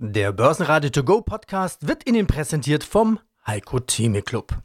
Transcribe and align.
Der 0.00 0.30
Börsenradio 0.30 0.90
To 0.90 1.02
Go 1.02 1.22
Podcast 1.22 1.88
wird 1.88 2.08
Ihnen 2.08 2.28
präsentiert 2.28 2.84
vom 2.84 3.18
Heiko 3.44 3.80
Theme 3.80 4.22
Club. 4.22 4.56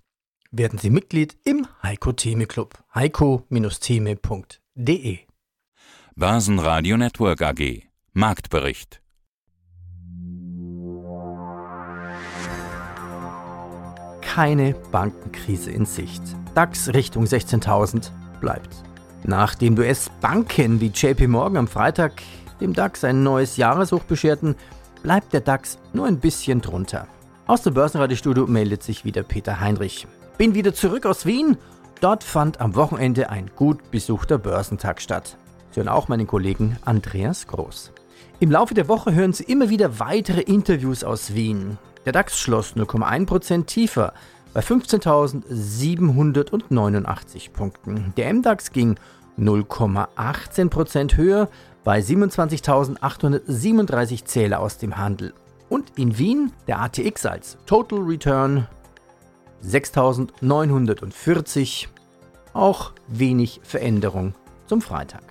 Werden 0.52 0.78
Sie 0.78 0.92
Mitglied 0.92 1.36
im 1.44 1.66
Heiko 1.82 2.12
Theme 2.12 2.46
Club. 2.46 2.78
heiko-theme.de 2.94 5.18
Börsenradio 6.16 6.98
Network 6.98 7.42
AG 7.42 7.82
Marktbericht 8.12 9.02
Keine 14.22 14.76
Bankenkrise 14.92 15.72
in 15.72 15.88
Sicht. 15.88 16.22
DAX 16.54 16.94
Richtung 16.94 17.24
16.000 17.24 18.12
bleibt. 18.40 18.84
Nachdem 19.24 19.80
US-Banken 19.80 20.80
wie 20.80 20.92
JP 20.94 21.26
Morgan 21.26 21.58
am 21.58 21.68
Freitag 21.68 22.22
dem 22.62 22.74
DAX 22.74 23.04
ein 23.04 23.24
neues 23.24 23.58
Jahreshoch 23.58 24.04
bescherten, 24.04 24.56
bleibt 25.04 25.34
der 25.34 25.42
DAX 25.42 25.78
nur 25.92 26.08
ein 26.08 26.20
bisschen 26.20 26.62
drunter. 26.62 27.08
Aus 27.46 27.62
dem 27.62 27.76
Börsenradiostudio 27.76 28.48
meldet 28.48 28.82
sich 28.82 29.06
wieder 29.06 29.22
Peter 29.22 29.60
Heinrich. 29.60 30.08
Bin 30.38 30.56
wieder 30.56 30.74
zurück 30.74 31.06
aus 31.06 31.26
Wien. 31.26 31.58
Dort 32.02 32.24
fand 32.24 32.62
am 32.62 32.76
Wochenende 32.76 33.30
ein 33.30 33.52
gut 33.56 33.92
besuchter 33.92 34.40
Börsentag 34.40 35.02
statt. 35.02 35.38
Sie 35.72 35.82
hören 35.82 35.90
auch 35.90 36.08
meinen 36.08 36.26
Kollegen 36.26 36.78
Andreas 36.86 37.48
Groß. 37.48 37.92
Im 38.40 38.50
Laufe 38.50 38.74
der 38.74 38.88
Woche 38.88 39.14
hören 39.14 39.34
Sie 39.34 39.44
immer 39.44 39.68
wieder 39.70 40.00
weitere 40.00 40.40
Interviews 40.42 41.04
aus 41.04 41.34
Wien. 41.34 41.78
Der 42.06 42.14
DAX 42.14 42.40
schloss 42.40 42.76
0,1% 42.76 43.66
tiefer 43.66 44.14
bei 44.54 44.62
15.789 44.62 47.52
Punkten. 47.52 48.14
Der 48.18 48.34
MDAX 48.34 48.72
ging 48.72 48.96
0,18% 49.38 51.18
höher 51.18 51.50
bei 51.84 52.00
27.837 52.00 54.24
Zähler 54.26 54.60
aus 54.60 54.78
dem 54.78 54.98
Handel. 54.98 55.34
Und 55.70 55.94
in 55.98 56.18
Wien 56.18 56.52
der 56.68 56.82
ATX 56.82 57.26
als 57.26 57.58
Total 57.66 58.00
Return 58.00 58.68
6.940. 59.66 61.88
Auch 62.54 62.92
wenig 63.08 63.62
Veränderung 63.64 64.34
zum 64.68 64.82
Freitag. 64.82 65.24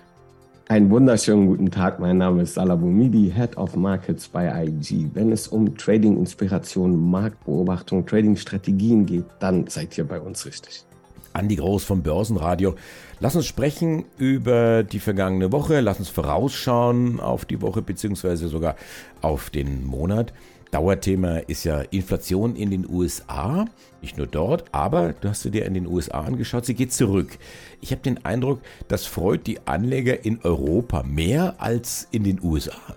Einen 0.69 0.89
wunderschönen 0.89 1.47
guten 1.47 1.69
Tag. 1.71 1.99
Mein 1.99 2.17
Name 2.17 2.43
ist 2.43 2.53
Salah 2.55 2.75
Boumidi, 2.75 3.31
Head 3.33 3.55
of 3.57 3.75
Markets 3.75 4.27
bei 4.27 4.65
IG. 4.65 5.09
Wenn 5.13 5.31
es 5.31 5.47
um 5.47 5.77
Trading-Inspiration, 5.77 7.11
Marktbeobachtung, 7.11 8.05
Trading-Strategien 8.05 9.05
geht, 9.05 9.25
dann 9.39 9.67
seid 9.67 9.97
ihr 9.97 10.05
bei 10.05 10.19
uns 10.19 10.45
richtig. 10.45 10.85
Andi 11.33 11.55
Groß 11.55 11.83
vom 11.83 12.03
Börsenradio. 12.03 12.75
Lass 13.19 13.35
uns 13.35 13.45
sprechen 13.45 14.05
über 14.17 14.83
die 14.83 14.99
vergangene 14.99 15.51
Woche. 15.51 15.79
Lass 15.79 15.99
uns 15.99 16.09
vorausschauen 16.09 17.19
auf 17.19 17.45
die 17.45 17.61
Woche 17.61 17.81
beziehungsweise 17.81 18.47
sogar 18.47 18.75
auf 19.21 19.49
den 19.49 19.85
Monat. 19.85 20.33
Dauerthema 20.73 21.37
ist 21.37 21.65
ja 21.65 21.81
Inflation 21.81 22.55
in 22.55 22.71
den 22.71 22.89
USA. 22.89 23.65
Nicht 24.01 24.17
nur 24.17 24.25
dort, 24.25 24.65
aber 24.71 25.13
du 25.13 25.29
hast 25.29 25.43
sie 25.43 25.51
dir 25.51 25.65
in 25.65 25.75
den 25.75 25.85
USA 25.85 26.21
angeschaut, 26.21 26.65
sie 26.65 26.73
geht 26.73 26.91
zurück. 26.91 27.37
Ich 27.79 27.91
habe 27.91 28.01
den 28.01 28.25
Eindruck, 28.25 28.59
das 28.87 29.05
freut 29.05 29.45
die 29.45 29.67
Anleger 29.67 30.25
in 30.25 30.39
Europa 30.41 31.03
mehr 31.03 31.55
als 31.59 32.07
in 32.11 32.23
den 32.23 32.43
USA. 32.43 32.95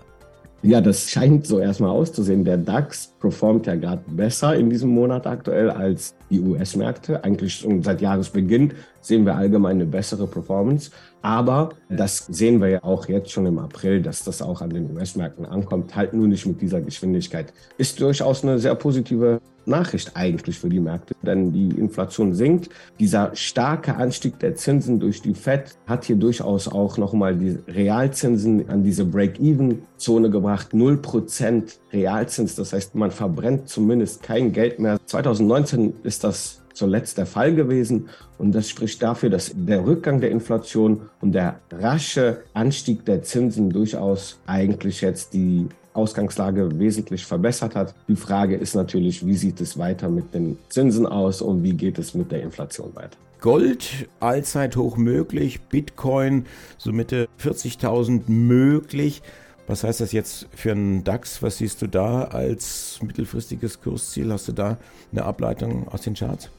Ja, 0.63 0.81
das 0.81 1.09
scheint 1.09 1.45
so 1.45 1.59
erstmal 1.59 1.91
auszusehen. 1.91 2.43
Der 2.43 2.57
DAX 2.57 3.13
performt 3.19 3.67
ja 3.67 3.75
gerade 3.75 4.01
besser 4.07 4.55
in 4.55 4.71
diesem 4.71 4.89
Monat 4.89 5.27
aktuell 5.27 5.69
als 5.69 6.15
die 6.31 6.39
US-Märkte. 6.39 7.23
Eigentlich 7.23 7.53
schon 7.53 7.83
seit 7.83 8.01
Jahresbeginn 8.01 8.73
sehen 8.99 9.23
wir 9.25 9.35
allgemein 9.35 9.77
eine 9.77 9.85
bessere 9.85 10.25
Performance. 10.25 10.89
Aber 11.21 11.69
das 11.89 12.25
sehen 12.29 12.59
wir 12.59 12.69
ja 12.69 12.83
auch 12.83 13.07
jetzt 13.07 13.31
schon 13.31 13.45
im 13.45 13.59
April, 13.59 14.01
dass 14.01 14.23
das 14.23 14.41
auch 14.41 14.61
an 14.61 14.71
den 14.71 14.95
US-Märkten 14.95 15.45
ankommt. 15.45 15.95
Halt 15.95 16.13
nur 16.13 16.27
nicht 16.27 16.47
mit 16.47 16.59
dieser 16.59 16.81
Geschwindigkeit. 16.81 17.53
Ist 17.77 18.01
durchaus 18.01 18.43
eine 18.43 18.57
sehr 18.57 18.73
positive 18.73 19.39
Nachricht 19.67 20.15
eigentlich 20.15 20.59
für 20.59 20.69
die 20.69 20.79
Märkte, 20.79 21.15
denn 21.21 21.51
die 21.51 21.69
Inflation 21.69 22.33
sinkt. 22.33 22.69
Dieser 22.99 23.35
starke 23.35 23.95
Anstieg 23.95 24.39
der 24.39 24.55
Zinsen 24.55 24.99
durch 24.99 25.21
die 25.21 25.33
Fed 25.33 25.77
hat 25.85 26.05
hier 26.05 26.15
durchaus 26.15 26.67
auch 26.67 26.97
nochmal 26.97 27.35
die 27.35 27.57
Realzinsen 27.67 28.69
an 28.69 28.83
diese 28.83 29.05
Break-Even-Zone 29.05 30.29
gebracht. 30.29 30.73
0% 30.73 31.77
Realzins, 31.91 32.55
das 32.55 32.73
heißt, 32.73 32.95
man 32.95 33.11
verbrennt 33.11 33.69
zumindest 33.69 34.23
kein 34.23 34.51
Geld 34.51 34.79
mehr. 34.79 34.99
2019 35.05 35.93
ist 36.03 36.23
das 36.23 36.61
zuletzt 36.77 37.17
der 37.17 37.25
Fall 37.25 37.55
gewesen. 37.55 38.09
Und 38.37 38.53
das 38.53 38.69
spricht 38.69 39.01
dafür, 39.01 39.29
dass 39.29 39.51
der 39.53 39.85
Rückgang 39.85 40.21
der 40.21 40.31
Inflation 40.31 41.01
und 41.21 41.33
der 41.33 41.59
rasche 41.71 42.43
Anstieg 42.53 43.05
der 43.05 43.23
Zinsen 43.23 43.69
durchaus 43.69 44.39
eigentlich 44.45 45.01
jetzt 45.01 45.33
die 45.33 45.67
Ausgangslage 45.93 46.79
wesentlich 46.79 47.25
verbessert 47.25 47.75
hat. 47.75 47.95
Die 48.07 48.15
Frage 48.15 48.55
ist 48.55 48.75
natürlich, 48.75 49.25
wie 49.25 49.35
sieht 49.35 49.59
es 49.59 49.77
weiter 49.77 50.09
mit 50.09 50.33
den 50.33 50.57
Zinsen 50.69 51.07
aus 51.07 51.41
und 51.41 51.63
wie 51.63 51.73
geht 51.73 51.97
es 51.97 52.13
mit 52.13 52.31
der 52.31 52.43
Inflation 52.43 52.95
weiter? 52.95 53.17
Gold 53.41 54.07
allzeithoch 54.19 54.97
möglich, 54.97 55.61
Bitcoin 55.61 56.45
so 56.77 56.91
Mitte 56.91 57.27
40.000 57.39 58.23
möglich. 58.27 59.21
Was 59.67 59.83
heißt 59.83 59.99
das 59.99 60.11
jetzt 60.11 60.47
für 60.55 60.71
einen 60.71 61.03
DAX? 61.03 61.43
Was 61.43 61.57
siehst 61.57 61.81
du 61.81 61.87
da 61.87 62.23
als 62.23 62.99
mittelfristiges 63.01 63.81
Kursziel? 63.81 64.31
Hast 64.31 64.47
du 64.47 64.53
da 64.53 64.77
eine 65.11 65.23
Ableitung 65.23 65.87
aus 65.89 66.01
den 66.01 66.13
Charts? 66.13 66.49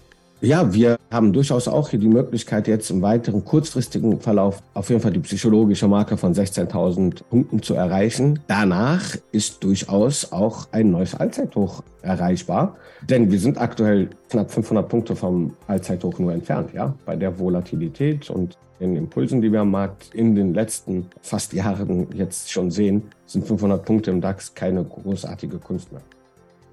Ja, 0.41 0.73
wir 0.73 0.99
haben 1.11 1.33
durchaus 1.33 1.67
auch 1.67 1.89
hier 1.89 1.99
die 1.99 2.07
Möglichkeit, 2.07 2.69
jetzt 2.69 2.91
im 2.91 3.03
weiteren 3.03 3.45
kurzfristigen 3.45 4.21
Verlauf 4.21 4.63
auf 4.73 4.89
jeden 4.89 5.01
Fall 5.01 5.11
die 5.11 5.19
psychologische 5.19 5.89
Marke 5.89 6.17
von 6.17 6.33
16.000 6.33 7.25
Punkten 7.29 7.61
zu 7.61 7.75
erreichen. 7.75 8.39
Danach 8.47 9.17
ist 9.33 9.65
durchaus 9.65 10.31
auch 10.31 10.69
ein 10.71 10.93
neues 10.93 11.17
Allzeithoch 11.17 11.83
erreichbar, 12.03 12.77
denn 13.11 13.33
wir 13.33 13.41
sind 13.41 13.61
aktuell 13.61 14.11
knapp 14.31 14.53
500 14.53 14.89
Punkte 14.89 15.17
vom 15.17 15.57
Allzeithoch 15.67 16.21
nur 16.21 16.33
entfernt, 16.33 16.73
ja, 16.73 16.95
bei 17.05 17.17
der 17.17 17.37
Volatilität 17.37 18.31
und 18.31 18.57
den 18.79 18.95
Impulsen, 18.95 19.43
die 19.43 19.51
wir 19.51 19.63
am 19.63 19.73
Markt 19.73 20.15
in 20.15 20.37
den 20.37 20.55
letzten 20.55 21.07
fast 21.21 21.53
Jahren 21.53 22.07
jetzt 22.15 22.53
schon 22.53 22.71
sehen, 22.71 23.03
sind 23.27 23.45
500 23.45 23.85
Punkte 23.85 24.13
im 24.13 24.21
DAX 24.21 24.55
keine 24.55 24.85
großartige 24.85 25.59
Kunst 25.59 25.91
mehr. 25.91 26.03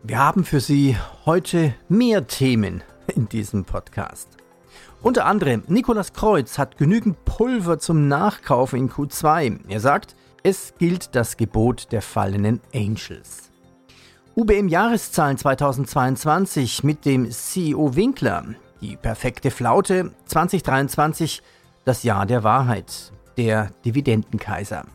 Wir 0.04 0.20
haben 0.20 0.44
für 0.44 0.60
Sie 0.60 0.96
heute 1.26 1.74
mehr 1.90 2.28
Themen 2.28 2.84
in 3.08 3.30
diesem 3.30 3.66
Podcast. 3.66 4.30
Unter 5.02 5.26
anderem, 5.26 5.64
Nikolas 5.68 6.14
Kreuz 6.14 6.58
hat 6.58 6.78
genügend 6.78 7.24
Pulver 7.26 7.80
zum 7.80 8.08
Nachkaufen 8.08 8.80
in 8.80 8.90
Q2. 8.90 9.60
Er 9.68 9.80
sagt, 9.80 10.16
es 10.44 10.74
gilt 10.78 11.16
das 11.16 11.38
Gebot 11.38 11.92
der 11.92 12.02
fallenen 12.02 12.62
Angels. 12.74 13.52
UBM 14.36 14.68
Jahreszahlen 14.68 15.38
2022 15.38 16.84
mit 16.84 17.06
dem 17.06 17.32
CEO 17.32 17.96
Winkler. 17.96 18.46
Die 18.82 18.98
perfekte 18.98 19.50
Flaute 19.50 20.12
2023, 20.26 21.42
das 21.86 22.04
Jahr 22.04 22.26
der 22.26 22.44
Wahrheit. 22.44 23.12
Der 23.38 23.72
Dividendenkaiser. 23.86 24.86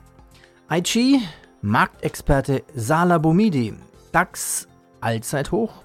IG, 0.70 1.20
Marktexperte 1.62 2.62
Sala 2.75 3.19
Bomidi. 3.19 3.75
DAX 4.12 4.69
Allzeithoch? 5.00 5.84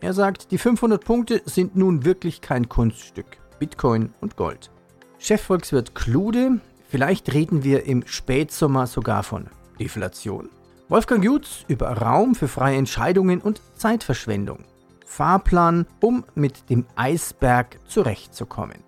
Er 0.00 0.12
sagt, 0.12 0.50
die 0.50 0.58
500 0.58 1.04
Punkte 1.04 1.42
sind 1.44 1.76
nun 1.76 2.04
wirklich 2.04 2.40
kein 2.40 2.68
Kunststück. 2.68 3.38
Bitcoin 3.58 4.12
und 4.20 4.36
Gold. 4.36 4.70
Chefvolkswirt 5.18 5.94
Klude, 5.94 6.60
vielleicht 6.88 7.32
reden 7.34 7.64
wir 7.64 7.84
im 7.86 8.06
Spätsommer 8.06 8.86
sogar 8.86 9.22
von 9.22 9.46
Deflation. 9.80 10.48
Wolfgang 10.88 11.24
Jutz 11.24 11.64
über 11.68 11.88
Raum 11.88 12.34
für 12.34 12.48
freie 12.48 12.78
Entscheidungen 12.78 13.40
und 13.40 13.60
Zeitverschwendung. 13.74 14.64
Fahrplan, 15.04 15.86
um 16.00 16.24
mit 16.34 16.70
dem 16.70 16.86
Eisberg 16.94 17.78
zurechtzukommen. 17.86 18.78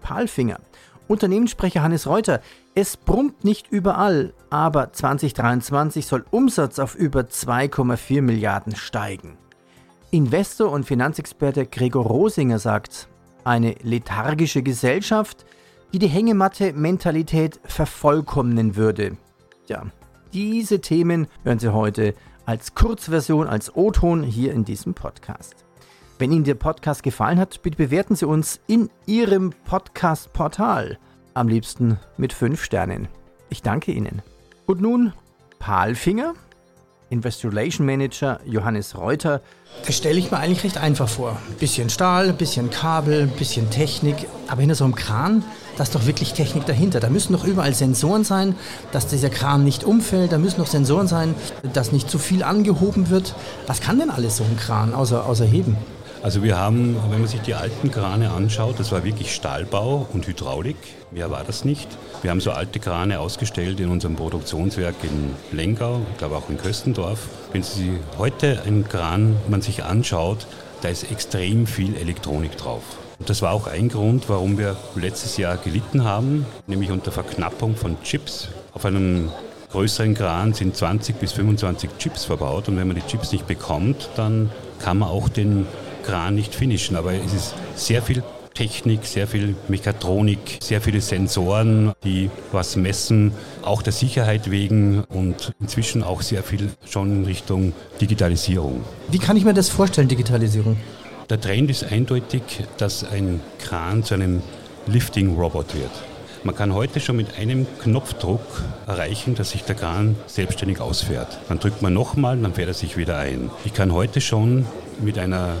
Palfinger. 0.00 0.60
Unternehmenssprecher 1.06 1.82
Hannes 1.82 2.06
Reuter. 2.06 2.40
Es 2.74 2.96
brummt 2.96 3.44
nicht 3.44 3.70
überall, 3.70 4.34
aber 4.50 4.92
2023 4.92 6.06
soll 6.06 6.24
Umsatz 6.30 6.78
auf 6.78 6.94
über 6.94 7.20
2,4 7.20 8.22
Milliarden 8.22 8.76
steigen. 8.76 9.38
Investor 10.10 10.72
und 10.72 10.84
Finanzexperte 10.84 11.66
Gregor 11.66 12.06
Rosinger 12.06 12.58
sagt, 12.58 13.08
eine 13.44 13.74
lethargische 13.82 14.62
Gesellschaft, 14.62 15.44
die 15.92 15.98
die 15.98 16.08
Hängematte-Mentalität 16.08 17.60
vervollkommnen 17.64 18.76
würde. 18.76 19.18
Ja, 19.66 19.86
diese 20.32 20.80
Themen 20.80 21.26
hören 21.44 21.58
Sie 21.58 21.72
heute 21.72 22.14
als 22.46 22.74
Kurzversion, 22.74 23.46
als 23.46 23.76
O-Ton 23.76 24.22
hier 24.22 24.54
in 24.54 24.64
diesem 24.64 24.94
Podcast. 24.94 25.66
Wenn 26.18 26.32
Ihnen 26.32 26.44
der 26.44 26.54
Podcast 26.54 27.02
gefallen 27.02 27.38
hat, 27.38 27.60
bitte 27.62 27.76
bewerten 27.76 28.16
Sie 28.16 28.26
uns 28.26 28.60
in 28.66 28.88
Ihrem 29.04 29.52
Podcast-Portal. 29.66 30.98
Am 31.34 31.48
liebsten 31.48 31.98
mit 32.16 32.32
5 32.32 32.64
Sternen. 32.64 33.08
Ich 33.50 33.62
danke 33.62 33.92
Ihnen. 33.92 34.22
Und 34.66 34.80
nun 34.80 35.12
Palfinger 35.58 36.34
Investor 37.10 37.50
Relation 37.50 37.86
Manager 37.86 38.40
Johannes 38.44 38.96
Reuter. 38.96 39.40
Das 39.86 39.96
stelle 39.96 40.18
ich 40.18 40.30
mir 40.30 40.38
eigentlich 40.38 40.64
recht 40.64 40.78
einfach 40.78 41.08
vor. 41.08 41.36
Bisschen 41.58 41.90
Stahl, 41.90 42.32
bisschen 42.32 42.70
Kabel, 42.70 43.26
bisschen 43.26 43.70
Technik. 43.70 44.16
Aber 44.48 44.60
hinter 44.60 44.74
so 44.74 44.84
einem 44.84 44.94
Kran, 44.94 45.44
da 45.76 45.84
ist 45.84 45.94
doch 45.94 46.06
wirklich 46.06 46.34
Technik 46.34 46.66
dahinter. 46.66 47.00
Da 47.00 47.08
müssen 47.08 47.32
doch 47.32 47.44
überall 47.44 47.74
Sensoren 47.74 48.24
sein, 48.24 48.54
dass 48.92 49.06
dieser 49.06 49.30
Kran 49.30 49.64
nicht 49.64 49.84
umfällt. 49.84 50.32
Da 50.32 50.38
müssen 50.38 50.60
noch 50.60 50.66
Sensoren 50.66 51.06
sein, 51.06 51.34
dass 51.72 51.92
nicht 51.92 52.10
zu 52.10 52.18
viel 52.18 52.42
angehoben 52.42 53.10
wird. 53.10 53.34
Was 53.66 53.80
kann 53.80 53.98
denn 53.98 54.10
alles 54.10 54.36
so 54.36 54.44
ein 54.44 54.56
Kran 54.56 54.94
außer, 54.94 55.26
außer 55.26 55.44
heben? 55.44 55.76
Also 56.20 56.42
wir 56.42 56.58
haben, 56.58 56.96
wenn 57.10 57.20
man 57.20 57.28
sich 57.28 57.40
die 57.42 57.54
alten 57.54 57.92
Krane 57.92 58.30
anschaut, 58.30 58.80
das 58.80 58.90
war 58.90 59.04
wirklich 59.04 59.32
Stahlbau 59.32 60.08
und 60.12 60.26
Hydraulik. 60.26 60.76
Mehr 61.12 61.30
war 61.30 61.44
das 61.44 61.64
nicht. 61.64 61.86
Wir 62.22 62.32
haben 62.32 62.40
so 62.40 62.50
alte 62.50 62.80
Krane 62.80 63.20
ausgestellt 63.20 63.78
in 63.78 63.88
unserem 63.88 64.16
Produktionswerk 64.16 64.96
in 65.04 65.56
Lengau, 65.56 66.00
ich 66.10 66.18
glaube 66.18 66.36
auch 66.36 66.50
in 66.50 66.58
Köstendorf. 66.58 67.28
Wenn 67.52 67.62
Sie 67.62 67.92
heute 68.18 68.62
einen 68.66 68.86
Kran 68.88 69.36
man 69.48 69.62
sich 69.62 69.84
anschaut, 69.84 70.48
da 70.80 70.88
ist 70.88 71.10
extrem 71.10 71.66
viel 71.66 71.96
Elektronik 71.96 72.56
drauf. 72.56 72.82
Und 73.20 73.30
das 73.30 73.40
war 73.40 73.52
auch 73.52 73.68
ein 73.68 73.88
Grund, 73.88 74.28
warum 74.28 74.58
wir 74.58 74.76
letztes 74.96 75.36
Jahr 75.36 75.56
gelitten 75.56 76.04
haben, 76.04 76.46
nämlich 76.66 76.90
unter 76.90 77.12
Verknappung 77.12 77.76
von 77.76 78.00
Chips. 78.02 78.48
Auf 78.74 78.84
einem 78.84 79.30
größeren 79.70 80.14
Kran 80.14 80.52
sind 80.52 80.76
20 80.76 81.16
bis 81.16 81.32
25 81.32 81.90
Chips 81.98 82.24
verbaut 82.24 82.68
und 82.68 82.76
wenn 82.76 82.88
man 82.88 82.96
die 82.96 83.06
Chips 83.06 83.32
nicht 83.32 83.46
bekommt, 83.46 84.08
dann 84.16 84.50
kann 84.78 84.98
man 84.98 85.08
auch 85.08 85.28
den 85.28 85.66
Kran 86.08 86.34
nicht 86.34 86.54
finishen. 86.54 86.96
Aber 86.96 87.12
es 87.12 87.34
ist 87.34 87.54
sehr 87.76 88.00
viel 88.00 88.22
Technik, 88.54 89.04
sehr 89.04 89.28
viel 89.28 89.54
Mechatronik, 89.68 90.58
sehr 90.60 90.80
viele 90.80 91.02
Sensoren, 91.02 91.92
die 92.02 92.30
was 92.50 92.76
messen, 92.76 93.32
auch 93.62 93.82
der 93.82 93.92
Sicherheit 93.92 94.50
wegen 94.50 95.04
und 95.04 95.52
inzwischen 95.60 96.02
auch 96.02 96.22
sehr 96.22 96.42
viel 96.42 96.70
schon 96.88 97.18
in 97.18 97.24
Richtung 97.26 97.74
Digitalisierung. 98.00 98.84
Wie 99.10 99.18
kann 99.18 99.36
ich 99.36 99.44
mir 99.44 99.52
das 99.52 99.68
vorstellen, 99.68 100.08
Digitalisierung? 100.08 100.78
Der 101.28 101.38
Trend 101.38 101.70
ist 101.70 101.84
eindeutig, 101.84 102.42
dass 102.78 103.04
ein 103.04 103.40
Kran 103.58 104.02
zu 104.02 104.14
einem 104.14 104.42
Lifting-Robot 104.86 105.74
wird. 105.74 105.90
Man 106.42 106.54
kann 106.54 106.72
heute 106.72 107.00
schon 107.00 107.16
mit 107.16 107.38
einem 107.38 107.66
Knopfdruck 107.82 108.62
erreichen, 108.86 109.34
dass 109.34 109.50
sich 109.50 109.62
der 109.64 109.74
Kran 109.74 110.16
selbstständig 110.26 110.80
ausfährt. 110.80 111.38
Dann 111.48 111.58
drückt 111.58 111.82
man 111.82 111.92
nochmal, 111.92 112.38
dann 112.38 112.54
fährt 112.54 112.68
er 112.68 112.74
sich 112.74 112.96
wieder 112.96 113.18
ein. 113.18 113.50
Ich 113.66 113.74
kann 113.74 113.92
heute 113.92 114.22
schon 114.22 114.64
mit 115.00 115.18
einer 115.18 115.56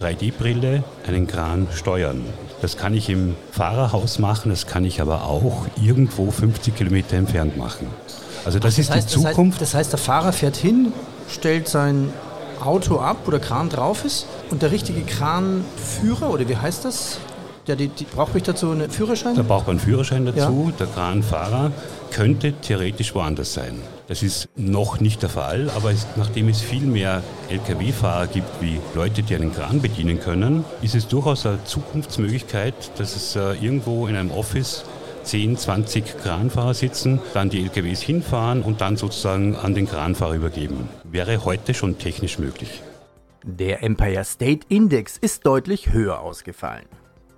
3D-Brille 0.00 0.82
einen 1.06 1.26
Kran 1.26 1.68
steuern. 1.74 2.24
Das 2.62 2.78
kann 2.78 2.94
ich 2.94 3.10
im 3.10 3.36
Fahrerhaus 3.52 4.18
machen, 4.18 4.48
das 4.48 4.66
kann 4.66 4.86
ich 4.86 5.02
aber 5.02 5.24
auch 5.24 5.66
irgendwo 5.78 6.30
50 6.30 6.74
Kilometer 6.74 7.18
entfernt 7.18 7.58
machen. 7.58 7.86
Also 8.46 8.58
das, 8.58 8.76
das 8.76 8.86
ist 8.86 8.90
heißt, 8.90 9.10
die 9.10 9.20
Zukunft. 9.20 9.60
Das 9.60 9.74
heißt, 9.74 9.74
das 9.74 9.78
heißt, 9.78 9.92
der 9.92 9.98
Fahrer 9.98 10.32
fährt 10.32 10.56
hin, 10.56 10.94
stellt 11.28 11.68
sein 11.68 12.10
Auto 12.64 12.98
ab, 12.98 13.18
wo 13.26 13.30
der 13.30 13.40
Kran 13.40 13.68
drauf 13.68 14.06
ist 14.06 14.26
und 14.50 14.62
der 14.62 14.70
richtige 14.70 15.02
Kranführer, 15.02 16.30
oder 16.30 16.48
wie 16.48 16.56
heißt 16.56 16.86
das? 16.86 17.18
Ja, 17.70 17.76
die, 17.76 17.86
die, 17.86 18.04
braucht 18.04 18.34
mich 18.34 18.42
dazu 18.42 18.72
einen 18.72 18.90
Führerschein? 18.90 19.36
Da 19.36 19.42
braucht 19.42 19.68
man 19.68 19.76
einen 19.76 19.86
Führerschein 19.86 20.26
dazu. 20.26 20.72
Ja. 20.72 20.76
Der 20.76 20.86
Kranfahrer 20.88 21.70
könnte 22.10 22.52
theoretisch 22.52 23.14
woanders 23.14 23.54
sein. 23.54 23.80
Das 24.08 24.24
ist 24.24 24.48
noch 24.56 24.98
nicht 24.98 25.22
der 25.22 25.28
Fall, 25.28 25.70
aber 25.76 25.92
es, 25.92 26.04
nachdem 26.16 26.48
es 26.48 26.60
viel 26.60 26.82
mehr 26.82 27.22
Lkw-Fahrer 27.48 28.26
gibt 28.26 28.60
wie 28.60 28.80
Leute, 28.96 29.22
die 29.22 29.36
einen 29.36 29.54
Kran 29.54 29.80
bedienen 29.80 30.18
können, 30.18 30.64
ist 30.82 30.96
es 30.96 31.06
durchaus 31.06 31.46
eine 31.46 31.62
Zukunftsmöglichkeit, 31.62 32.74
dass 32.98 33.14
es 33.14 33.36
äh, 33.36 33.52
irgendwo 33.64 34.08
in 34.08 34.16
einem 34.16 34.32
Office 34.32 34.84
10, 35.22 35.56
20 35.56 36.18
Kranfahrer 36.18 36.74
sitzen, 36.74 37.20
dann 37.34 37.50
die 37.50 37.62
LKWs 37.62 38.00
hinfahren 38.00 38.62
und 38.62 38.80
dann 38.80 38.96
sozusagen 38.96 39.54
an 39.54 39.76
den 39.76 39.86
Kranfahrer 39.86 40.34
übergeben. 40.34 40.88
Wäre 41.04 41.44
heute 41.44 41.72
schon 41.74 41.98
technisch 41.98 42.40
möglich. 42.40 42.82
Der 43.44 43.84
Empire 43.84 44.24
State 44.24 44.66
Index 44.68 45.16
ist 45.18 45.46
deutlich 45.46 45.92
höher 45.92 46.18
ausgefallen. 46.18 46.86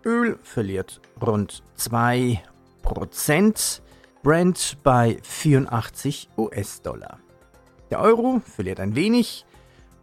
Öl 0.05 0.39
verliert 0.43 1.01
rund 1.25 1.63
2%. 1.79 3.81
Brent 4.23 4.77
bei 4.85 5.17
84 5.23 6.29
US-Dollar. 6.37 7.19
Der 7.91 8.01
Euro 8.01 8.43
verliert 8.45 8.79
ein 8.79 8.95
wenig, 8.95 9.45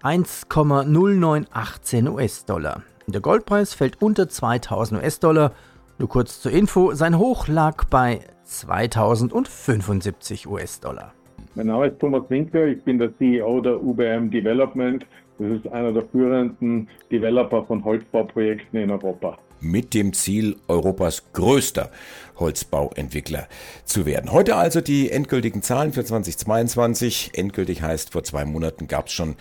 1,0918 0.03 2.09
US-Dollar. 2.09 2.81
Der 3.07 3.21
Goldpreis 3.21 3.73
fällt 3.73 4.01
unter 4.01 4.27
2000 4.27 5.01
US-Dollar. 5.01 5.53
Nur 5.97 6.09
kurz 6.09 6.41
zur 6.41 6.51
Info, 6.51 6.93
sein 6.93 7.17
Hoch 7.17 7.47
lag 7.47 7.85
bei 7.85 8.19
2075 8.43 10.47
US-Dollar. 10.47 11.13
Mein 11.55 11.67
Name 11.67 11.87
ist 11.87 11.97
Thomas 11.99 12.29
Winkler, 12.29 12.67
ich 12.67 12.83
bin 12.83 12.99
der 12.99 13.17
CEO 13.17 13.61
der 13.61 13.81
UBM 13.81 14.29
Development. 14.29 15.05
Das 15.37 15.49
ist 15.49 15.65
einer 15.71 15.93
der 15.93 16.03
führenden 16.03 16.89
Developer 17.09 17.63
von 17.65 17.81
Holzbauprojekten 17.83 18.81
in 18.81 18.91
Europa 18.91 19.37
mit 19.61 19.93
dem 19.93 20.13
Ziel, 20.13 20.57
Europas 20.67 21.23
größter 21.33 21.91
Holzbauentwickler 22.39 23.47
zu 23.85 24.05
werden. 24.05 24.31
Heute 24.31 24.55
also 24.55 24.81
die 24.81 25.11
endgültigen 25.11 25.61
Zahlen 25.61 25.93
für 25.93 26.03
2022. 26.03 27.31
Endgültig 27.33 27.81
heißt, 27.81 28.11
vor 28.11 28.23
zwei 28.23 28.45
Monaten 28.45 28.87
gab 28.87 29.07
es 29.07 29.13
schon 29.13 29.35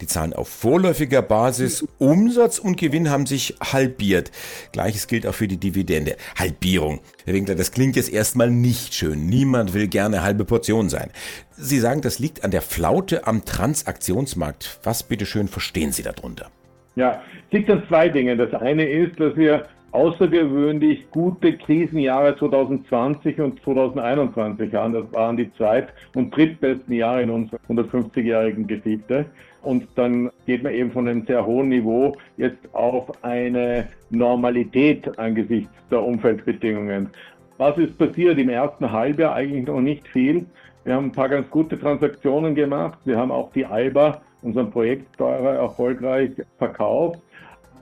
die 0.00 0.06
Zahlen 0.06 0.32
auf 0.32 0.48
vorläufiger 0.48 1.22
Basis. 1.22 1.84
Umsatz 1.98 2.58
und 2.58 2.76
Gewinn 2.76 3.10
haben 3.10 3.26
sich 3.26 3.56
halbiert. 3.60 4.30
Gleiches 4.72 5.06
gilt 5.06 5.26
auch 5.26 5.34
für 5.34 5.48
die 5.48 5.56
Dividende. 5.56 6.16
Halbierung. 6.36 7.00
Herr 7.24 7.34
Winkler, 7.34 7.54
das 7.54 7.72
klingt 7.72 7.96
jetzt 7.96 8.12
erstmal 8.12 8.50
nicht 8.50 8.94
schön. 8.94 9.26
Niemand 9.26 9.74
will 9.74 9.88
gerne 9.88 10.22
halbe 10.22 10.44
Portion 10.44 10.88
sein. 10.88 11.10
Sie 11.56 11.80
sagen, 11.80 12.00
das 12.00 12.18
liegt 12.18 12.44
an 12.44 12.50
der 12.50 12.62
Flaute 12.62 13.26
am 13.26 13.44
Transaktionsmarkt. 13.44 14.80
Was 14.82 15.02
bitteschön 15.02 15.48
verstehen 15.48 15.92
Sie 15.92 16.02
darunter? 16.02 16.50
Ja, 16.94 17.22
es 17.46 17.52
liegt 17.52 17.70
an 17.70 17.82
zwei 17.88 18.08
Dingen. 18.08 18.38
Das 18.38 18.52
eine 18.54 18.84
ist, 18.84 19.18
dass 19.18 19.36
wir 19.36 19.66
außergewöhnlich 19.92 21.10
gute 21.10 21.56
Krisenjahre 21.56 22.36
2020 22.36 23.40
und 23.40 23.62
2021 23.62 24.74
haben. 24.74 24.94
Das 24.94 25.12
waren 25.12 25.36
die 25.36 25.52
zweit- 25.54 25.92
und 26.14 26.34
drittbesten 26.34 26.94
Jahre 26.94 27.22
in 27.22 27.30
unserer 27.30 27.60
150-jährigen 27.68 28.66
Geschichte. 28.66 29.26
Und 29.62 29.86
dann 29.94 30.30
geht 30.46 30.62
man 30.62 30.72
eben 30.72 30.90
von 30.90 31.06
einem 31.06 31.24
sehr 31.24 31.46
hohen 31.46 31.68
Niveau 31.68 32.16
jetzt 32.36 32.74
auf 32.74 33.22
eine 33.22 33.86
Normalität 34.10 35.18
angesichts 35.18 35.70
der 35.90 36.02
Umfeldbedingungen. 36.02 37.10
Was 37.58 37.78
ist 37.78 37.96
passiert 37.96 38.38
im 38.38 38.48
ersten 38.48 38.90
Halbjahr? 38.90 39.34
Eigentlich 39.34 39.66
noch 39.66 39.80
nicht 39.80 40.08
viel. 40.08 40.46
Wir 40.84 40.94
haben 40.94 41.06
ein 41.06 41.12
paar 41.12 41.28
ganz 41.28 41.48
gute 41.48 41.78
Transaktionen 41.78 42.56
gemacht. 42.56 42.98
Wir 43.04 43.16
haben 43.16 43.30
auch 43.30 43.52
die 43.52 43.64
Alba 43.64 44.20
unseren 44.42 44.70
Projektsteuerer 44.70 45.56
erfolgreich 45.56 46.30
verkauft 46.58 47.20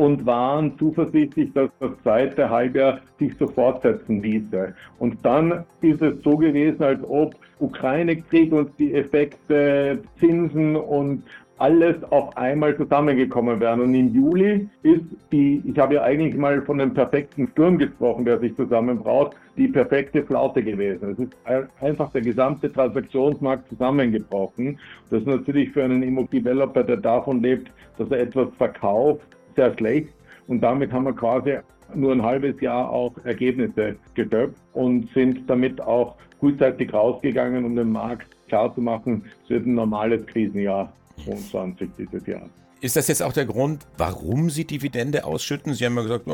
und 0.00 0.24
waren 0.24 0.78
zuversichtlich, 0.78 1.52
dass 1.52 1.68
das 1.78 1.90
zweite 2.02 2.48
Halbjahr 2.48 3.00
sich 3.18 3.34
so 3.38 3.46
fortsetzen 3.46 4.22
ließe. 4.22 4.74
Und 4.98 5.18
dann 5.22 5.64
ist 5.82 6.00
es 6.00 6.22
so 6.22 6.36
gewesen, 6.38 6.82
als 6.82 7.00
ob 7.04 7.34
Ukraine-Krieg 7.58 8.50
und 8.52 8.70
die 8.78 8.94
Effekte, 8.94 10.00
Zinsen 10.18 10.76
und 10.76 11.24
alles 11.60 12.02
auf 12.10 12.36
einmal 12.38 12.74
zusammengekommen 12.76 13.60
wären. 13.60 13.80
Und 13.80 13.94
im 13.94 14.14
Juli 14.14 14.68
ist 14.82 15.04
die, 15.30 15.62
ich 15.66 15.78
habe 15.78 15.94
ja 15.94 16.02
eigentlich 16.02 16.34
mal 16.34 16.62
von 16.62 16.80
einem 16.80 16.94
perfekten 16.94 17.48
Sturm 17.48 17.76
gesprochen, 17.76 18.24
der 18.24 18.38
sich 18.38 18.56
zusammenbraut, 18.56 19.36
die 19.58 19.68
perfekte 19.68 20.22
Flaute 20.24 20.62
gewesen. 20.62 21.10
Es 21.10 21.18
ist 21.18 21.36
einfach 21.80 22.10
der 22.12 22.22
gesamte 22.22 22.72
Transaktionsmarkt 22.72 23.68
zusammengebrochen. 23.68 24.78
Das 25.10 25.20
ist 25.20 25.26
natürlich 25.26 25.70
für 25.70 25.84
einen 25.84 26.02
Immobilien-Developer, 26.02 26.82
der 26.82 26.96
davon 26.96 27.42
lebt, 27.42 27.70
dass 27.98 28.10
er 28.10 28.20
etwas 28.20 28.48
verkauft, 28.56 29.26
sehr 29.54 29.76
schlecht. 29.76 30.08
Und 30.46 30.62
damit 30.62 30.90
haben 30.92 31.04
wir 31.04 31.12
quasi 31.12 31.58
nur 31.94 32.12
ein 32.12 32.22
halbes 32.22 32.58
Jahr 32.60 32.90
auch 32.90 33.12
Ergebnisse 33.24 33.96
geschöpft 34.14 34.56
und 34.72 35.10
sind 35.12 35.48
damit 35.50 35.80
auch 35.80 36.16
frühzeitig 36.38 36.94
rausgegangen, 36.94 37.66
um 37.66 37.76
den 37.76 37.92
Markt 37.92 38.28
klarzumachen, 38.48 39.24
es 39.44 39.50
wird 39.50 39.66
ein 39.66 39.74
normales 39.74 40.26
Krisenjahr 40.26 40.92
22 41.24 41.90
dieses 41.98 42.26
Jahr. 42.26 42.48
Ist 42.82 42.96
das 42.96 43.08
jetzt 43.08 43.22
auch 43.22 43.34
der 43.34 43.44
Grund, 43.44 43.86
warum 43.98 44.48
Sie 44.48 44.64
Dividende 44.64 45.24
ausschütten? 45.24 45.74
Sie 45.74 45.84
haben 45.84 45.96
ja 45.96 46.02
gesagt, 46.02 46.24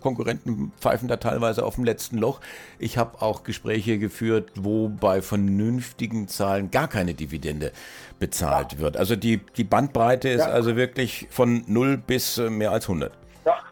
Konkurrenten 0.00 0.72
pfeifen 0.78 1.08
da 1.08 1.16
teilweise 1.16 1.64
auf 1.64 1.76
dem 1.76 1.84
letzten 1.84 2.18
Loch. 2.18 2.40
Ich 2.78 2.98
habe 2.98 3.22
auch 3.22 3.44
Gespräche 3.44 3.98
geführt, 3.98 4.50
wo 4.56 4.90
bei 4.90 5.22
vernünftigen 5.22 6.28
Zahlen 6.28 6.70
gar 6.70 6.88
keine 6.88 7.14
Dividende 7.14 7.72
bezahlt 8.18 8.78
wird. 8.78 8.98
Also 8.98 9.16
die, 9.16 9.40
die 9.56 9.64
Bandbreite 9.64 10.28
ist 10.28 10.40
ja. 10.40 10.48
also 10.48 10.76
wirklich 10.76 11.28
von 11.30 11.64
0 11.66 11.96
bis 11.96 12.36
äh, 12.36 12.50
mehr 12.50 12.72
als 12.72 12.84
100. 12.84 13.12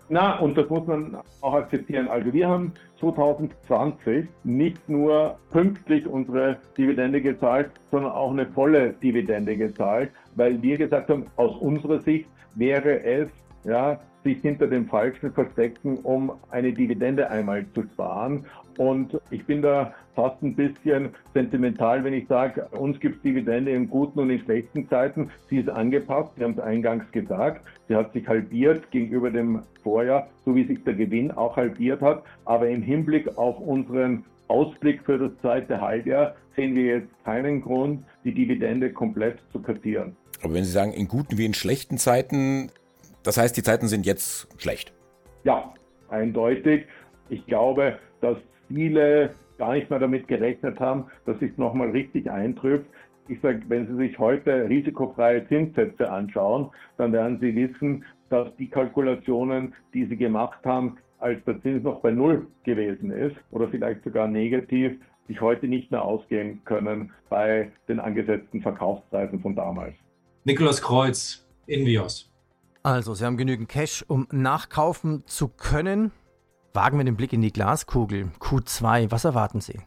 Na, 0.08 0.38
und 0.38 0.56
das 0.58 0.68
muss 0.68 0.86
man 0.86 1.16
auch 1.40 1.54
akzeptieren. 1.54 2.08
Also 2.08 2.32
wir 2.32 2.48
haben 2.48 2.72
2020 3.00 4.26
nicht 4.44 4.88
nur 4.88 5.38
pünktlich 5.50 6.06
unsere 6.06 6.58
Dividende 6.76 7.22
gezahlt, 7.22 7.70
sondern 7.90 8.12
auch 8.12 8.30
eine 8.30 8.46
volle 8.46 8.92
Dividende 8.92 9.56
gezahlt, 9.56 10.10
weil 10.36 10.60
wir 10.60 10.76
gesagt 10.76 11.08
haben, 11.08 11.26
aus 11.36 11.56
unserer 11.56 12.00
Sicht 12.00 12.28
wäre 12.54 13.02
es 13.02 13.30
ja, 13.64 14.00
sich 14.24 14.40
hinter 14.40 14.66
dem 14.66 14.88
Falschen 14.88 15.32
verstecken, 15.32 15.98
um 15.98 16.32
eine 16.50 16.72
Dividende 16.72 17.30
einmal 17.30 17.66
zu 17.74 17.82
sparen. 17.82 18.46
Und 18.78 19.20
ich 19.30 19.44
bin 19.44 19.62
da 19.62 19.92
fast 20.14 20.42
ein 20.42 20.56
bisschen 20.56 21.10
sentimental, 21.32 22.02
wenn 22.02 22.14
ich 22.14 22.26
sage, 22.26 22.66
uns 22.72 22.98
gibt 22.98 23.16
es 23.16 23.22
Dividende 23.22 23.70
in 23.72 23.88
guten 23.88 24.18
und 24.20 24.30
in 24.30 24.40
schlechten 24.40 24.88
Zeiten. 24.88 25.30
Sie 25.48 25.58
ist 25.58 25.68
angepasst, 25.68 26.30
wir 26.36 26.46
haben 26.46 26.54
es 26.54 26.60
eingangs 26.60 27.04
gesagt. 27.12 27.64
Sie 27.88 27.94
hat 27.94 28.12
sich 28.12 28.26
halbiert 28.26 28.90
gegenüber 28.90 29.30
dem 29.30 29.62
Vorjahr, 29.82 30.28
so 30.44 30.54
wie 30.56 30.64
sich 30.64 30.82
der 30.84 30.94
Gewinn 30.94 31.30
auch 31.30 31.56
halbiert 31.56 32.00
hat. 32.00 32.22
Aber 32.44 32.68
im 32.68 32.82
Hinblick 32.82 33.36
auf 33.36 33.58
unseren 33.60 34.24
Ausblick 34.48 35.02
für 35.04 35.18
das 35.18 35.32
zweite 35.40 35.80
Halbjahr 35.80 36.34
sehen 36.56 36.74
wir 36.74 36.84
jetzt 36.84 37.24
keinen 37.24 37.60
Grund, 37.60 38.04
die 38.24 38.32
Dividende 38.32 38.92
komplett 38.92 39.38
zu 39.52 39.60
kassieren. 39.60 40.16
Aber 40.42 40.54
wenn 40.54 40.64
Sie 40.64 40.72
sagen, 40.72 40.92
in 40.92 41.08
guten 41.08 41.38
wie 41.38 41.46
in 41.46 41.54
schlechten 41.54 41.98
Zeiten, 41.98 42.70
das 43.24 43.36
heißt, 43.36 43.56
die 43.56 43.62
Zeiten 43.62 43.88
sind 43.88 44.06
jetzt 44.06 44.48
schlecht. 44.60 44.92
Ja, 45.44 45.74
eindeutig. 46.08 46.86
Ich 47.28 47.44
glaube, 47.46 47.98
dass 48.20 48.36
viele 48.68 49.34
gar 49.58 49.74
nicht 49.74 49.90
mehr 49.90 49.98
damit 49.98 50.28
gerechnet 50.28 50.78
haben, 50.80 51.06
dass 51.26 51.38
sich 51.40 51.56
nochmal 51.56 51.90
richtig 51.90 52.30
eintrifft. 52.30 52.86
Ich 53.28 53.40
sage, 53.40 53.62
wenn 53.68 53.86
Sie 53.86 53.96
sich 53.96 54.18
heute 54.18 54.68
risikofreie 54.68 55.48
Zinssätze 55.48 56.10
anschauen, 56.10 56.70
dann 56.98 57.12
werden 57.12 57.38
Sie 57.40 57.54
wissen, 57.54 58.04
dass 58.28 58.54
die 58.56 58.68
Kalkulationen, 58.68 59.74
die 59.94 60.04
Sie 60.06 60.16
gemacht 60.16 60.58
haben, 60.64 60.98
als 61.18 61.42
der 61.44 61.60
Zins 61.62 61.82
noch 61.82 62.00
bei 62.00 62.10
Null 62.10 62.46
gewesen 62.64 63.10
ist 63.10 63.36
oder 63.50 63.68
vielleicht 63.68 64.04
sogar 64.04 64.28
negativ, 64.28 64.92
sich 65.26 65.40
heute 65.40 65.66
nicht 65.68 65.90
mehr 65.90 66.04
ausgehen 66.04 66.62
können 66.64 67.12
bei 67.30 67.70
den 67.88 67.98
angesetzten 67.98 68.60
Verkaufspreisen 68.60 69.40
von 69.40 69.56
damals. 69.56 69.94
Nikolaus 70.44 70.82
Kreuz, 70.82 71.46
Invios. 71.66 72.33
Also, 72.84 73.14
Sie 73.14 73.24
haben 73.24 73.38
genügend 73.38 73.70
Cash, 73.70 74.04
um 74.08 74.28
nachkaufen 74.30 75.26
zu 75.26 75.48
können. 75.48 76.12
Wagen 76.74 76.98
wir 76.98 77.04
den 77.04 77.16
Blick 77.16 77.32
in 77.32 77.40
die 77.40 77.50
Glaskugel. 77.50 78.30
Q2, 78.40 79.10
was 79.10 79.24
erwarten 79.24 79.62
Sie? 79.62 79.80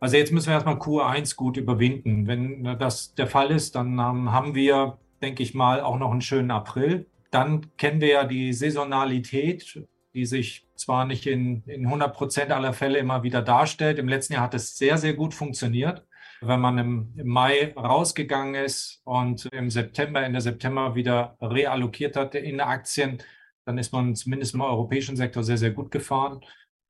Also 0.00 0.16
jetzt 0.16 0.32
müssen 0.32 0.48
wir 0.48 0.54
erstmal 0.54 0.74
Q1 0.74 1.36
gut 1.36 1.56
überwinden. 1.56 2.26
Wenn 2.26 2.64
das 2.80 3.14
der 3.14 3.28
Fall 3.28 3.52
ist, 3.52 3.76
dann 3.76 4.00
haben 4.00 4.56
wir, 4.56 4.98
denke 5.22 5.44
ich 5.44 5.54
mal, 5.54 5.80
auch 5.80 5.96
noch 5.96 6.10
einen 6.10 6.22
schönen 6.22 6.50
April. 6.50 7.06
Dann 7.30 7.70
kennen 7.76 8.00
wir 8.00 8.08
ja 8.08 8.24
die 8.24 8.52
Saisonalität, 8.52 9.86
die 10.12 10.26
sich 10.26 10.66
zwar 10.74 11.04
nicht 11.04 11.28
in, 11.28 11.62
in 11.66 11.86
100 11.86 12.12
Prozent 12.12 12.50
aller 12.50 12.72
Fälle 12.72 12.98
immer 12.98 13.22
wieder 13.22 13.42
darstellt. 13.42 14.00
Im 14.00 14.08
letzten 14.08 14.32
Jahr 14.32 14.42
hat 14.42 14.54
es 14.54 14.76
sehr, 14.76 14.98
sehr 14.98 15.14
gut 15.14 15.34
funktioniert 15.34 16.04
wenn 16.46 16.60
man 16.60 16.78
im, 16.78 17.12
Mai 17.24 17.72
rausgegangen 17.76 18.54
ist 18.54 19.00
und 19.04 19.46
im 19.46 19.70
September, 19.70 20.22
Ende 20.22 20.40
September 20.40 20.94
wieder 20.94 21.36
reallokiert 21.40 22.16
hat 22.16 22.34
in 22.34 22.60
Aktien, 22.60 23.22
dann 23.66 23.78
ist 23.78 23.92
man 23.92 24.14
zumindest 24.14 24.54
im 24.54 24.60
europäischen 24.60 25.16
Sektor 25.16 25.42
sehr, 25.42 25.58
sehr 25.58 25.70
gut 25.70 25.90
gefahren. 25.90 26.40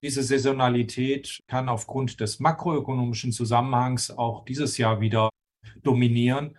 Diese 0.03 0.23
Saisonalität 0.23 1.41
kann 1.47 1.69
aufgrund 1.69 2.21
des 2.21 2.41
makroökonomischen 2.41 3.33
Zusammenhangs 3.33 4.11
auch 4.11 4.45
dieses 4.45 4.77
Jahr 4.77 5.01
wieder 5.01 5.31
dominieren. 5.83 6.59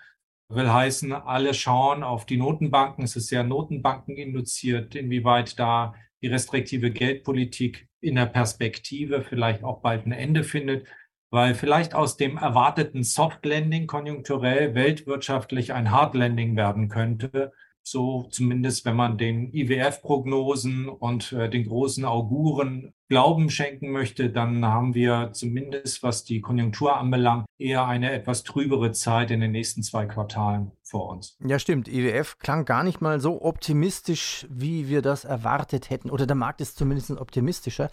Will 0.50 0.72
heißen, 0.72 1.12
alle 1.12 1.54
schauen 1.54 2.04
auf 2.04 2.25
die 2.25 2.38
Notenbanken. 2.38 3.04
Es 3.04 3.16
ist 3.16 3.28
sehr 3.28 3.44
Notenbanken 3.44 4.18
induziert, 4.18 4.96
inwieweit 4.96 5.60
da 5.60 5.96
die 6.22 6.28
restriktive 6.28 6.92
Geldpolitik 6.92 7.88
in 8.00 8.16
der 8.16 8.28
Perspektive 8.28 9.24
vielleicht 9.24 9.64
auch 9.64 9.82
bald 9.82 10.06
ein 10.06 10.12
Ende 10.12 10.44
findet 10.44 10.88
weil 11.36 11.54
vielleicht 11.54 11.94
aus 11.94 12.15
dem 12.15 12.38
erwarteten 12.38 13.04
Soft 13.04 13.46
Landing 13.46 13.88
konjunkturell 13.88 14.74
weltwirtschaftlich 14.74 15.74
ein 15.74 15.92
Hard 15.92 16.15
Landing 16.15 16.56
werden 16.56 16.88
könnte. 16.88 17.51
So 17.84 18.24
zumindest, 18.32 18.86
wenn 18.86 18.96
man 18.96 19.18
den 19.18 19.54
IWF-Prognosen 19.54 20.88
und 20.88 21.34
äh, 21.34 21.50
den 21.50 21.68
großen 21.68 22.06
Auguren 22.06 22.94
Glauben 23.10 23.50
schenken 23.50 23.92
möchte, 23.92 24.30
dann 24.30 24.65
haben 24.65 24.96
wir 24.96 25.32
zumindest, 25.34 26.04
was 26.04 26.24
die 26.24 26.39
Konjunktur 26.39 26.98
anbelangt, 26.98 27.46
eher 27.60 27.86
eine 27.86 28.13
etwas 28.13 28.44
trübere 28.44 28.94
Zeit 28.94 29.30
in 29.30 29.42
den 29.42 29.51
nächsten 29.51 29.84
zwei 29.84 30.06
Quartalen 30.06 30.72
vor 30.84 31.10
uns. 31.10 31.38
Ja, 31.46 31.60
stimmt. 31.60 31.89
IWF 31.89 32.39
klang 32.39 32.63
gar 32.63 32.86
nicht 32.86 33.01
mal 33.01 33.20
so 33.20 33.42
optimistisch, 33.42 34.48
wie 34.50 34.88
wir 34.88 35.01
das 35.01 35.25
erwartet 35.25 35.89
hätten. 35.89 36.10
Oder 36.10 36.25
der 36.25 36.38
Markt 36.38 36.62
ist 36.62 36.77
zumindest 36.77 37.12
optimistischer. 37.12 37.92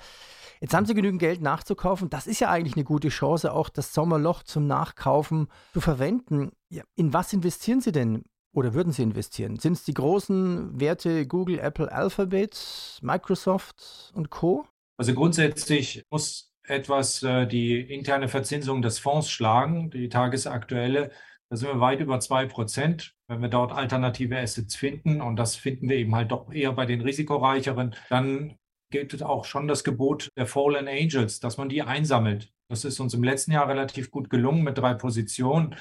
Jetzt 0.63 0.75
haben 0.75 0.87
sie 0.87 0.95
genügend 0.95 1.19
Geld 1.19 1.43
nachzukaufen. 1.43 2.09
Das 2.09 2.29
ist 2.29 2.39
ja 2.39 2.49
eigentlich 2.49 2.77
eine 2.77 2.85
gute 2.85 3.09
Chance, 3.09 3.53
auch 3.53 3.69
das 3.69 3.93
Sommerloch 3.93 4.45
zum 4.45 4.69
Nachkaufen 4.69 5.49
zu 5.73 5.81
verwenden. 5.81 6.53
In 6.95 7.13
was 7.13 7.33
investieren 7.33 7.81
Sie 7.81 7.91
denn? 7.91 8.23
Oder 8.53 8.73
würden 8.73 8.93
Sie 8.93 9.03
investieren? 9.03 9.57
Sind 9.57 9.73
es 9.73 9.83
die 9.83 9.95
großen 9.95 10.79
Werte 10.79 11.27
Google, 11.27 11.59
Apple, 11.59 11.91
Alphabet, 11.91 13.01
Microsoft 13.03 14.13
und 14.15 14.31
Co? 14.31 14.65
Also 14.99 15.15
grundsätzlich 15.15 16.05
muss 16.11 16.55
etwas 16.63 17.25
äh, 17.25 17.49
die 17.49 17.81
interne 17.81 18.29
Verzinsung 18.29 18.83
des 18.83 19.01
Fonds 19.01 19.29
schlagen, 19.29 19.91
die 19.91 20.09
tagesaktuelle. 20.09 21.11
Da 21.49 21.57
sind 21.57 21.71
wir 21.71 21.81
weit 21.81 21.99
über 21.99 22.19
2%. 22.19 23.11
Wenn 23.27 23.43
wir 23.43 23.49
dort 23.49 23.73
alternative 23.73 24.39
Assets 24.39 24.77
finden, 24.77 25.23
und 25.23 25.35
das 25.35 25.57
finden 25.57 25.89
wir 25.89 25.97
eben 25.97 26.15
halt 26.15 26.31
doch 26.31 26.53
eher 26.53 26.73
bei 26.73 26.87
den 26.87 27.01
risikoreicheren, 27.01 27.97
dann 28.11 28.59
gilt 28.93 29.23
auch 29.23 29.45
schon 29.45 29.67
das 29.67 29.83
Gebot 29.83 30.31
der 30.37 30.47
Fallen 30.47 30.87
Angels, 30.87 31.41
dass 31.41 31.57
man 31.57 31.69
die 31.69 31.83
einsammelt. 31.83 32.53
Das 32.69 32.85
ist 32.85 33.01
uns 33.01 33.15
im 33.15 33.25
letzten 33.25 33.51
Jahr 33.51 33.69
relativ 33.69 34.13
gut 34.13 34.31
gelungen 34.31 34.63
mit 34.63 34.79
drei 34.79 34.95
Positionen. 34.95 35.75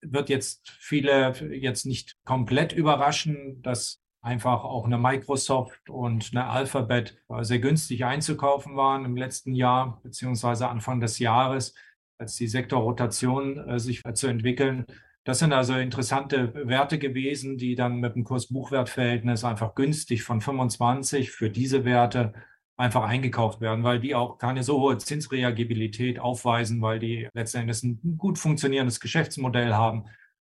Wird 0.00 0.30
jetzt 0.30 0.70
viele 0.70 1.32
jetzt 1.54 1.84
nicht 1.84 2.16
komplett 2.24 2.72
überraschen, 2.72 3.60
dass 3.62 4.00
einfach 4.22 4.64
auch 4.64 4.86
eine 4.86 4.98
Microsoft 4.98 5.90
und 5.90 6.30
eine 6.32 6.46
Alphabet 6.46 7.18
sehr 7.40 7.58
günstig 7.58 8.04
einzukaufen 8.04 8.76
waren 8.76 9.04
im 9.04 9.16
letzten 9.16 9.54
Jahr 9.54 10.00
beziehungsweise 10.02 10.68
Anfang 10.68 11.00
des 11.00 11.18
Jahres, 11.18 11.74
als 12.18 12.36
die 12.36 12.46
Sektorrotation 12.46 13.68
äh, 13.68 13.78
sich 13.78 14.02
zu 14.14 14.28
entwickeln. 14.28 14.86
Das 15.24 15.38
sind 15.38 15.52
also 15.52 15.74
interessante 15.74 16.52
Werte 16.54 16.98
gewesen, 16.98 17.56
die 17.56 17.76
dann 17.76 18.00
mit 18.00 18.16
dem 18.16 18.24
Kurs-Buchwert-Verhältnis 18.24 19.44
einfach 19.44 19.74
günstig 19.74 20.24
von 20.24 20.40
25 20.40 21.30
für 21.30 21.50
diese 21.50 21.84
Werte 21.84 22.32
einfach 22.76 23.04
eingekauft 23.04 23.60
werden, 23.60 23.84
weil 23.84 24.00
die 24.00 24.14
auch 24.14 24.38
keine 24.38 24.62
so 24.62 24.80
hohe 24.80 24.98
Zinsreagibilität 24.98 26.18
aufweisen, 26.18 26.80
weil 26.82 26.98
die 26.98 27.28
letztendlich 27.34 27.82
ein 27.82 28.16
gut 28.18 28.38
funktionierendes 28.38 29.00
Geschäftsmodell 29.00 29.74
haben 29.74 30.06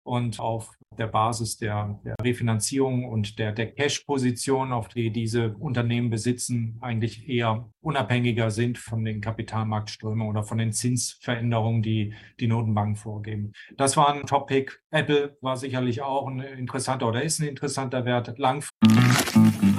und 0.04 0.40
auf 0.40 0.72
der 0.98 1.08
Basis 1.08 1.58
der, 1.58 2.00
der 2.04 2.16
Refinanzierung 2.22 3.06
und 3.06 3.40
der, 3.40 3.52
der 3.52 3.72
Cash-Position, 3.72 4.72
auf 4.72 4.90
die 4.90 5.12
diese 5.12 5.56
Unternehmen 5.56 6.10
besitzen, 6.10 6.78
eigentlich 6.82 7.30
eher 7.30 7.70
unabhängiger 7.82 8.52
sind 8.52 8.78
von 8.78 9.06
den 9.06 9.22
Kapitalmarktströmen 9.22 10.28
oder 10.28 10.44
von 10.44 10.58
den 10.58 10.74
Zinsveränderungen, 10.74 11.82
die 11.82 12.14
die 12.40 12.48
Notenbanken 12.48 12.96
vorgeben. 12.96 13.54
Das 13.78 13.96
war 13.98 14.14
ein 14.14 14.26
Top-Pick. 14.26 14.82
Apple 14.92 15.38
war 15.42 15.58
sicherlich 15.58 16.02
auch 16.02 16.28
ein 16.28 16.40
interessanter 16.40 17.08
oder 17.08 17.24
ist 17.24 17.40
ein 17.40 17.48
interessanter 17.48 18.04
Wert. 18.06 18.38
Langfristig 18.38 19.79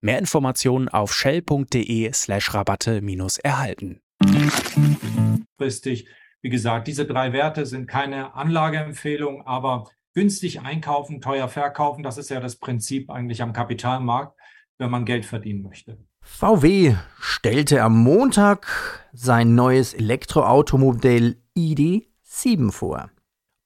Mehr 0.00 0.18
Informationen 0.18 0.88
auf 0.88 1.12
shell.de 1.14 2.12
slash 2.12 2.54
Rabatte 2.54 3.00
minus 3.00 3.38
erhalten. 3.38 4.00
Fristig. 5.58 6.08
Wie 6.42 6.50
gesagt, 6.50 6.86
diese 6.86 7.06
drei 7.06 7.32
Werte 7.32 7.66
sind 7.66 7.88
keine 7.88 8.34
Anlageempfehlung, 8.34 9.46
aber 9.46 9.88
günstig 10.14 10.60
einkaufen, 10.60 11.20
teuer 11.20 11.48
verkaufen, 11.48 12.02
das 12.02 12.18
ist 12.18 12.30
ja 12.30 12.40
das 12.40 12.56
Prinzip 12.56 13.10
eigentlich 13.10 13.42
am 13.42 13.52
Kapitalmarkt, 13.52 14.38
wenn 14.78 14.90
man 14.90 15.04
Geld 15.04 15.24
verdienen 15.24 15.62
möchte. 15.62 15.98
VW 16.20 16.94
stellte 17.18 17.82
am 17.82 18.02
Montag 18.02 18.66
sein 19.12 19.54
neues 19.54 19.94
Elektroautomodell 19.94 21.36
ID7 21.56 22.70
vor. 22.70 23.10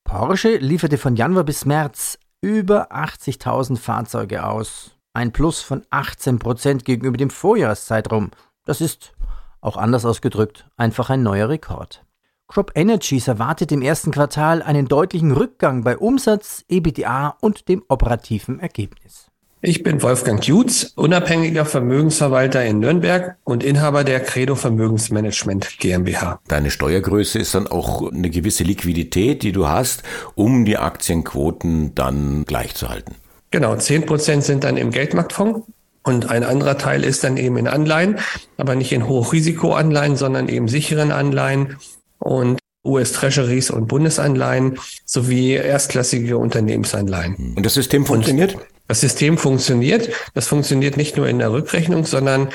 Porsche 0.04 0.56
lieferte 0.56 0.98
von 0.98 1.16
Januar 1.16 1.44
bis 1.44 1.64
März 1.64 2.18
über 2.40 2.92
80.000 2.92 3.76
Fahrzeuge 3.76 4.44
aus 4.44 4.99
ein 5.12 5.32
Plus 5.32 5.60
von 5.60 5.82
18% 5.90 6.84
gegenüber 6.84 7.16
dem 7.16 7.30
Vorjahreszeitraum. 7.30 8.30
Das 8.64 8.80
ist, 8.80 9.12
auch 9.60 9.76
anders 9.76 10.04
ausgedrückt, 10.04 10.66
einfach 10.76 11.10
ein 11.10 11.22
neuer 11.22 11.48
Rekord. 11.48 12.04
Crop 12.48 12.72
Energies 12.74 13.28
erwartet 13.28 13.70
im 13.70 13.80
ersten 13.80 14.10
Quartal 14.10 14.62
einen 14.62 14.88
deutlichen 14.88 15.30
Rückgang 15.30 15.84
bei 15.84 15.96
Umsatz, 15.96 16.64
EBITDA 16.68 17.36
und 17.40 17.68
dem 17.68 17.84
operativen 17.88 18.58
Ergebnis. 18.58 19.30
Ich 19.62 19.82
bin 19.82 20.02
Wolfgang 20.02 20.42
Jutz, 20.44 20.94
unabhängiger 20.96 21.66
Vermögensverwalter 21.66 22.64
in 22.64 22.78
Nürnberg 22.78 23.36
und 23.44 23.62
Inhaber 23.62 24.04
der 24.04 24.20
Credo 24.20 24.54
Vermögensmanagement 24.54 25.78
GmbH. 25.78 26.40
Deine 26.48 26.70
Steuergröße 26.70 27.38
ist 27.38 27.54
dann 27.54 27.66
auch 27.66 28.10
eine 28.10 28.30
gewisse 28.30 28.64
Liquidität, 28.64 29.42
die 29.42 29.52
du 29.52 29.68
hast, 29.68 30.02
um 30.34 30.64
die 30.64 30.78
Aktienquoten 30.78 31.94
dann 31.94 32.46
gleichzuhalten. 32.46 33.16
Genau, 33.50 33.74
10 33.74 34.06
Prozent 34.06 34.44
sind 34.44 34.64
dann 34.64 34.76
im 34.76 34.90
Geldmarktfonds 34.90 35.66
und 36.02 36.30
ein 36.30 36.44
anderer 36.44 36.78
Teil 36.78 37.04
ist 37.04 37.24
dann 37.24 37.36
eben 37.36 37.56
in 37.56 37.66
Anleihen, 37.66 38.18
aber 38.56 38.74
nicht 38.74 38.92
in 38.92 39.06
Hochrisikoanleihen, 39.06 40.16
sondern 40.16 40.48
eben 40.48 40.68
sicheren 40.68 41.10
Anleihen 41.10 41.76
und 42.18 42.58
US-Treasuries 42.86 43.70
und 43.70 43.88
Bundesanleihen 43.88 44.78
sowie 45.04 45.52
erstklassige 45.52 46.38
Unternehmensanleihen. 46.38 47.54
Und 47.56 47.66
das 47.66 47.74
System 47.74 48.06
funktioniert? 48.06 48.54
Und 48.54 48.62
das 48.88 49.00
System 49.00 49.36
funktioniert. 49.36 50.10
Das 50.34 50.46
funktioniert 50.46 50.96
nicht 50.96 51.16
nur 51.16 51.28
in 51.28 51.38
der 51.38 51.52
Rückrechnung, 51.52 52.06
sondern 52.06 52.48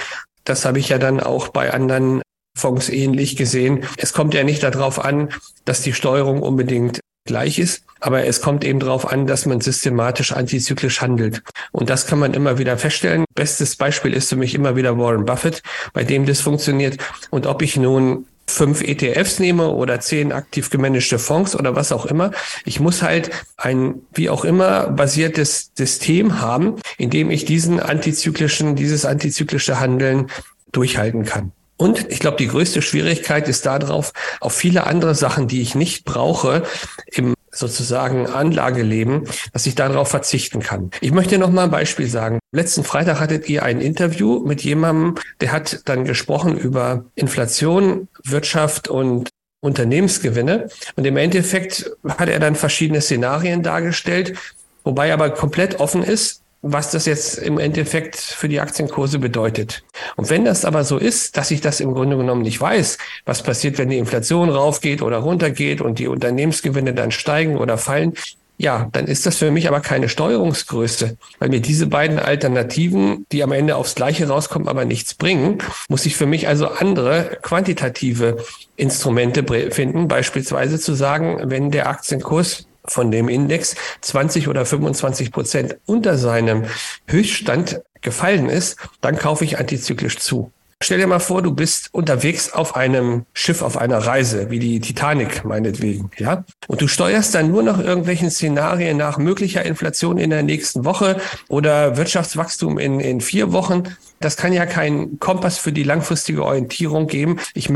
das 0.43 0.65
habe 0.65 0.79
ich 0.79 0.89
ja 0.89 0.97
dann 0.97 1.19
auch 1.19 1.49
bei 1.49 1.73
anderen 1.73 2.21
Fonds 2.57 2.89
ähnlich 2.89 3.35
gesehen. 3.35 3.83
Es 3.97 4.13
kommt 4.13 4.33
ja 4.33 4.43
nicht 4.43 4.63
darauf 4.63 5.03
an, 5.03 5.29
dass 5.65 5.81
die 5.81 5.93
Steuerung 5.93 6.41
unbedingt 6.41 7.01
gleich 7.25 7.60
ist, 7.60 7.84
aber 8.00 8.25
es 8.25 8.41
kommt 8.41 8.63
eben 8.63 8.79
darauf 8.79 9.12
an, 9.12 9.25
dass 9.25 9.46
man 9.46 9.62
systematisch 9.62 10.32
antizyklisch 10.32 11.01
handelt. 11.01 11.41
Und 11.72 11.89
das 11.89 12.05
kann 12.05 12.20
man 12.20 12.34
immer 12.34 12.58
wieder 12.58 12.77
feststellen. 12.77 13.25
Bestes 13.34 13.75
Beispiel 13.75 14.13
ist 14.13 14.29
für 14.29 14.36
mich 14.36 14.53
immer 14.53 14.75
wieder 14.75 14.98
Warren 14.98 15.25
Buffett, 15.25 15.63
bei 15.94 16.03
dem 16.03 16.25
das 16.25 16.41
funktioniert. 16.41 16.98
Und 17.32 17.48
ob 17.48 17.62
ich 17.62 17.77
nun 17.77 18.27
fünf 18.48 18.84
ETFs 18.84 19.39
nehme 19.39 19.70
oder 19.72 20.00
zehn 20.00 20.32
aktiv 20.32 20.70
gemanagte 20.70 21.17
Fonds 21.17 21.55
oder 21.55 21.75
was 21.75 21.91
auch 21.91 22.05
immer. 22.05 22.29
Ich 22.63 22.79
muss 22.79 23.01
halt 23.01 23.32
ein 23.58 23.96
wie 24.13 24.29
auch 24.29 24.46
immer 24.46 24.88
basiertes 24.89 25.72
System 25.75 26.39
haben, 26.41 26.75
in 27.00 27.10
dem 27.10 27.32
ich 27.32 27.46
diesen 27.46 27.79
antizyklischen, 27.79 28.75
dieses 28.75 29.03
antizyklische 29.03 29.79
Handeln 29.79 30.27
durchhalten 30.72 31.25
kann. 31.25 31.53
Und 31.77 32.10
ich 32.10 32.20
glaube, 32.20 32.38
die 32.38 32.48
größte 32.48 32.82
Schwierigkeit 32.82 33.48
ist 33.48 33.65
darauf, 33.65 34.13
auf 34.39 34.53
viele 34.53 34.88
andere 34.88 35.15
Sachen, 35.15 35.48
die 35.48 35.62
ich 35.62 35.75
nicht 35.75 36.05
brauche, 36.05 36.63
im 37.08 37.36
sozusagen 37.51 38.27
Anlageleben, 38.27 39.24
dass 39.53 39.65
ich 39.65 39.75
darauf 39.75 40.10
verzichten 40.10 40.60
kann. 40.60 40.91
Ich 41.00 41.12
möchte 41.12 41.38
noch 41.38 41.50
mal 41.50 41.65
ein 41.65 41.72
Beispiel 41.72 42.08
sagen. 42.08 42.39
Letzten 42.51 42.84
Freitag 42.84 43.20
hattet 43.20 43.50
ihr 43.50 43.63
ein 43.63 43.79
Interview 43.79 44.41
mit 44.46 44.62
jemandem, 44.63 45.15
der 45.39 45.51
hat 45.51 45.82
dann 45.86 46.05
gesprochen 46.05 46.58
über 46.58 47.05
Inflation, 47.15 48.08
Wirtschaft 48.24 48.88
und 48.88 49.29
Unternehmensgewinne. 49.62 50.70
Und 50.96 51.05
im 51.05 51.17
Endeffekt 51.17 51.91
hat 52.08 52.29
er 52.29 52.39
dann 52.39 52.55
verschiedene 52.55 53.01
Szenarien 53.01 53.63
dargestellt, 53.63 54.38
wobei 54.84 55.13
aber 55.13 55.29
komplett 55.29 55.79
offen 55.79 56.03
ist, 56.03 56.41
was 56.67 56.91
das 56.91 57.05
jetzt 57.05 57.38
im 57.38 57.60
Endeffekt 57.60 58.17
für 58.17 58.50
die 58.50 58.60
Aktienkurse 58.60 59.19
bedeutet. 59.19 59.84
Und 60.15 60.29
wenn 60.29 60.45
das 60.45 60.65
aber 60.65 60.84
so 60.84 60.98
ist, 60.98 61.38
dass 61.38 61.51
ich 61.51 61.62
das 61.62 61.79
im 61.79 61.93
Grunde 61.93 62.17
genommen 62.17 62.41
nicht 62.41 62.60
weiß, 62.60 62.98
was 63.25 63.43
passiert, 63.43 63.77
wenn 63.77 63.89
die 63.89 64.00
Inflation 64.00 64.50
raufgeht 64.50 65.03
oder 65.03 65.17
runtergeht 65.17 65.79
und 65.81 66.00
die 66.00 66.07
Unternehmensgewinne 66.07 66.93
dann 66.93 67.12
steigen 67.12 67.57
oder 67.57 67.77
fallen, 67.77 68.13
ja, 68.57 68.88
dann 68.93 69.05
ist 69.05 69.25
das 69.25 69.38
für 69.38 69.51
mich 69.51 69.67
aber 69.67 69.81
keine 69.81 70.10
Steuerungsgröße, 70.10 71.17
weil 71.39 71.50
mir 71.50 71.60
diese 71.60 71.88
beiden 71.88 72.19
Alternativen, 72.19 73.25
die 73.31 73.43
am 73.43 73.51
Ende 73.51 73.75
aufs 73.75 73.95
Gleiche 73.95 74.27
rauskommen, 74.27 74.67
aber 74.67 74.86
nichts 74.86 75.13
bringen, 75.13 75.57
muss 75.89 76.05
ich 76.05 76.15
für 76.15 76.25
mich 76.25 76.48
also 76.48 76.69
andere 76.69 77.38
quantitative 77.41 78.38
Instrumente 78.77 79.43
finden, 79.72 80.07
beispielsweise 80.07 80.79
zu 80.79 80.93
sagen, 80.93 81.41
wenn 81.43 81.69
der 81.69 81.89
Aktienkurs 81.89 82.65
von 82.87 83.11
dem 83.11 83.29
Index 83.29 83.75
20 84.01 84.47
oder 84.47 84.65
25 84.65 85.31
Prozent 85.31 85.77
unter 85.85 86.17
seinem 86.17 86.65
Höchststand 87.07 87.81
gefallen 88.01 88.49
ist, 88.49 88.77
dann 89.01 89.17
kaufe 89.17 89.43
ich 89.43 89.57
antizyklisch 89.57 90.17
zu. 90.17 90.51
Stell 90.83 90.99
dir 90.99 91.07
mal 91.07 91.19
vor, 91.19 91.41
du 91.41 91.51
bist 91.51 91.93
unterwegs 91.93 92.51
auf 92.51 92.75
einem 92.75 93.25
Schiff, 93.33 93.61
auf 93.61 93.77
einer 93.77 93.97
Reise, 93.99 94.51
wie 94.51 94.59
die 94.59 94.81
Titanic 94.81 95.45
meinetwegen, 95.45 96.11
ja? 96.17 96.43
Und 96.67 96.81
du 96.81 96.87
steuerst 96.87 97.33
dann 97.33 97.49
nur 97.49 97.63
noch 97.63 97.79
irgendwelchen 97.79 98.29
Szenarien 98.29 98.97
nach 98.97 99.17
möglicher 99.17 99.63
Inflation 99.63 100.17
in 100.17 100.31
der 100.31 100.43
nächsten 100.43 100.83
Woche 100.83 101.17
oder 101.47 101.95
Wirtschaftswachstum 101.95 102.77
in, 102.77 102.99
in 102.99 103.21
vier 103.21 103.53
Wochen. 103.53 103.83
Das 104.19 104.35
kann 104.35 104.51
ja 104.51 104.65
keinen 104.65 105.17
Kompass 105.19 105.57
für 105.57 105.71
die 105.71 105.83
langfristige 105.83 106.43
Orientierung 106.43 107.07
geben. 107.07 107.39
Ich 107.53 107.69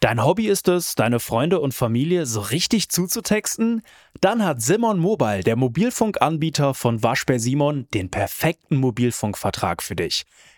Dein 0.00 0.22
Hobby 0.22 0.48
ist 0.48 0.68
es, 0.68 0.94
deine 0.94 1.20
Freunde 1.20 1.58
und 1.58 1.72
Familie 1.72 2.26
so 2.26 2.40
richtig 2.40 2.90
zuzutexten? 2.90 3.80
Dann 4.20 4.44
hat 4.44 4.60
Simon 4.60 4.98
Mobile, 4.98 5.42
der 5.42 5.56
Mobilfunkanbieter 5.56 6.74
von 6.74 7.02
Waschbär 7.02 7.40
Simon, 7.40 7.88
den 7.94 8.10
perfekten 8.10 8.76
Mobilfunkvertrag 8.76 9.82
für 9.82 9.96
dich. 9.96 10.26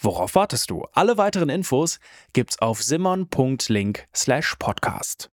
Worauf 0.00 0.34
wartest 0.34 0.70
du? 0.70 0.86
Alle 0.92 1.18
weiteren 1.18 1.48
Infos 1.48 2.00
gibt's 2.32 2.58
auf 2.58 2.82
simon.link/podcast. 2.82 5.30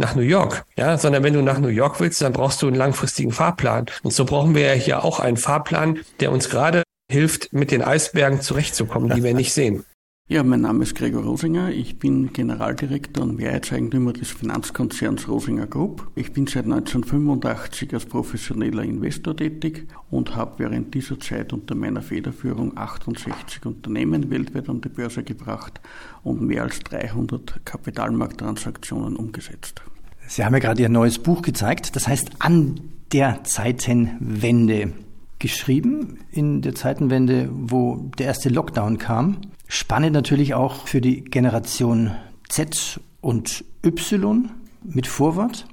Nach 0.00 0.14
New 0.14 0.22
York, 0.22 0.64
ja, 0.76 0.96
sondern 0.96 1.24
wenn 1.24 1.34
du 1.34 1.42
nach 1.42 1.58
New 1.58 1.68
York 1.68 1.98
willst, 1.98 2.22
dann 2.22 2.32
brauchst 2.32 2.62
du 2.62 2.68
einen 2.68 2.76
langfristigen 2.76 3.32
Fahrplan. 3.32 3.86
Und 4.02 4.12
so 4.12 4.24
brauchen 4.24 4.54
wir 4.54 4.66
ja 4.66 4.74
hier 4.74 5.04
auch 5.04 5.18
einen 5.18 5.36
Fahrplan, 5.36 6.00
der 6.20 6.30
uns 6.30 6.48
gerade 6.48 6.84
hilft, 7.10 7.52
mit 7.52 7.70
den 7.70 7.82
Eisbergen 7.82 8.40
zurechtzukommen, 8.40 9.14
die 9.14 9.24
wir 9.24 9.34
nicht 9.34 9.52
sehen. 9.52 9.84
Ja, 10.30 10.42
mein 10.42 10.60
Name 10.60 10.82
ist 10.82 10.94
Gregor 10.94 11.22
Rosinger. 11.22 11.70
Ich 11.70 11.98
bin 11.98 12.34
Generaldirektor 12.34 13.24
und 13.24 13.38
Mehrheitseigentümer 13.38 14.12
des 14.12 14.30
Finanzkonzerns 14.30 15.26
Rosinger 15.26 15.66
Group. 15.66 16.06
Ich 16.16 16.34
bin 16.34 16.46
seit 16.46 16.66
1985 16.66 17.94
als 17.94 18.04
professioneller 18.04 18.82
Investor 18.82 19.34
tätig 19.34 19.88
und 20.10 20.36
habe 20.36 20.58
während 20.58 20.92
dieser 20.92 21.18
Zeit 21.18 21.54
unter 21.54 21.74
meiner 21.74 22.02
Federführung 22.02 22.76
68 22.76 23.64
Unternehmen 23.64 24.28
weltweit 24.28 24.68
an 24.68 24.82
die 24.82 24.90
Börse 24.90 25.22
gebracht 25.22 25.80
und 26.22 26.42
mehr 26.42 26.64
als 26.64 26.80
300 26.80 27.64
Kapitalmarkttransaktionen 27.64 29.16
umgesetzt. 29.16 29.80
Sie 30.26 30.44
haben 30.44 30.52
ja 30.52 30.58
gerade 30.58 30.82
Ihr 30.82 30.90
neues 30.90 31.18
Buch 31.18 31.40
gezeigt, 31.40 31.96
das 31.96 32.06
heißt 32.06 32.32
An 32.40 32.78
der 33.12 33.44
Zeitenwende 33.44 34.92
geschrieben 35.38 36.18
in 36.30 36.62
der 36.62 36.74
Zeitenwende, 36.74 37.48
wo 37.52 38.10
der 38.18 38.26
erste 38.26 38.48
Lockdown 38.48 38.98
kam. 38.98 39.38
Spannend 39.66 40.12
natürlich 40.12 40.54
auch 40.54 40.86
für 40.86 41.00
die 41.00 41.22
Generation 41.22 42.12
Z 42.48 43.00
und 43.20 43.64
Y 43.84 44.50
mit 44.82 45.06
Vorwort. 45.06 45.66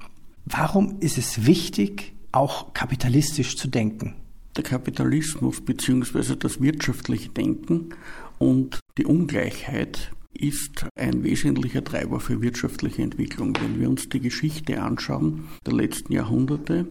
Warum 0.44 1.00
ist 1.00 1.18
es 1.18 1.46
wichtig, 1.46 2.12
auch 2.32 2.72
kapitalistisch 2.74 3.56
zu 3.56 3.68
denken? 3.68 4.14
Der 4.56 4.64
Kapitalismus 4.64 5.60
bzw. 5.60 6.36
das 6.36 6.60
wirtschaftliche 6.60 7.30
Denken 7.30 7.90
und 8.38 8.80
die 8.98 9.06
Ungleichheit 9.06 10.12
ist 10.36 10.86
ein 10.94 11.22
wesentlicher 11.22 11.82
Treiber 11.82 12.20
für 12.20 12.40
wirtschaftliche 12.40 13.02
Entwicklung. 13.02 13.56
Wenn 13.60 13.80
wir 13.80 13.88
uns 13.88 14.08
die 14.08 14.20
Geschichte 14.20 14.80
anschauen 14.82 15.44
der 15.66 15.74
letzten 15.74 16.12
Jahrhunderte, 16.12 16.86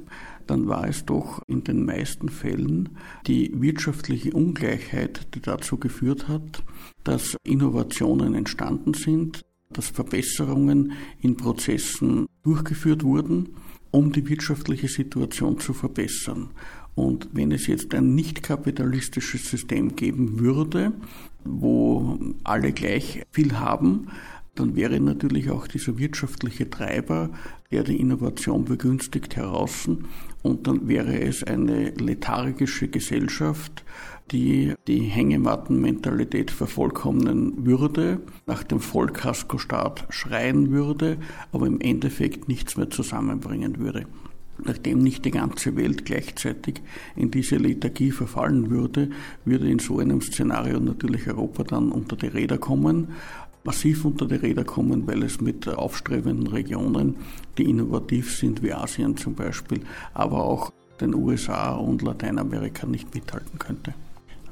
dann 0.47 0.67
war 0.67 0.87
es 0.87 1.05
doch 1.05 1.41
in 1.47 1.63
den 1.63 1.85
meisten 1.85 2.29
Fällen 2.29 2.89
die 3.27 3.51
wirtschaftliche 3.53 4.31
Ungleichheit, 4.31 5.27
die 5.33 5.41
dazu 5.41 5.77
geführt 5.77 6.27
hat, 6.27 6.63
dass 7.03 7.37
Innovationen 7.43 8.35
entstanden 8.35 8.93
sind, 8.93 9.41
dass 9.69 9.89
Verbesserungen 9.89 10.93
in 11.21 11.37
Prozessen 11.37 12.27
durchgeführt 12.43 13.03
wurden, 13.03 13.49
um 13.91 14.11
die 14.11 14.27
wirtschaftliche 14.27 14.87
Situation 14.87 15.59
zu 15.59 15.73
verbessern. 15.73 16.51
Und 16.95 17.29
wenn 17.33 17.51
es 17.51 17.67
jetzt 17.67 17.93
ein 17.93 18.15
nicht 18.15 18.41
kapitalistisches 18.41 19.49
System 19.49 19.95
geben 19.95 20.39
würde, 20.39 20.93
wo 21.45 22.19
alle 22.43 22.73
gleich 22.73 23.23
viel 23.31 23.57
haben, 23.59 24.07
dann 24.55 24.75
wäre 24.75 24.99
natürlich 24.99 25.49
auch 25.49 25.67
dieser 25.67 25.97
wirtschaftliche 25.97 26.69
Treiber, 26.69 27.29
der 27.71 27.83
die 27.83 27.99
Innovation 27.99 28.65
begünstigt, 28.65 29.35
heraus. 29.35 29.89
Und 30.43 30.67
dann 30.67 30.87
wäre 30.87 31.19
es 31.19 31.43
eine 31.43 31.89
lethargische 31.89 32.87
Gesellschaft, 32.87 33.83
die 34.31 34.73
die 34.87 35.01
Hängemattenmentalität 35.01 36.51
vervollkommnen 36.51 37.65
würde, 37.65 38.21
nach 38.47 38.63
dem 38.63 38.79
Vollkaskostaat 38.79 40.07
schreien 40.09 40.71
würde, 40.71 41.17
aber 41.51 41.67
im 41.67 41.81
Endeffekt 41.81 42.47
nichts 42.47 42.77
mehr 42.77 42.89
zusammenbringen 42.89 43.77
würde. 43.77 44.07
Nachdem 44.63 44.99
nicht 44.99 45.25
die 45.25 45.31
ganze 45.31 45.75
Welt 45.75 46.05
gleichzeitig 46.05 46.81
in 47.15 47.29
diese 47.29 47.57
Lethargie 47.57 48.11
verfallen 48.11 48.69
würde, 48.69 49.09
würde 49.43 49.69
in 49.69 49.79
so 49.79 49.99
einem 49.99 50.21
Szenario 50.21 50.79
natürlich 50.79 51.27
Europa 51.27 51.63
dann 51.63 51.91
unter 51.91 52.15
die 52.15 52.27
Räder 52.27 52.57
kommen, 52.57 53.09
massiv 53.65 54.05
unter 54.05 54.27
die 54.27 54.35
Räder 54.35 54.63
kommen, 54.63 55.05
weil 55.07 55.23
es 55.23 55.41
mit 55.41 55.67
aufstrebenden 55.67 56.47
Regionen, 56.47 57.17
die 57.57 57.69
innovativ 57.69 58.37
sind, 58.37 58.63
wie 58.63 58.73
Asien 58.73 59.17
zum 59.17 59.35
Beispiel, 59.35 59.81
aber 60.13 60.43
auch 60.43 60.71
den 61.01 61.13
USA 61.13 61.73
und 61.73 62.01
Lateinamerika 62.01 62.87
nicht 62.87 63.13
mithalten 63.13 63.59
könnte. 63.59 63.93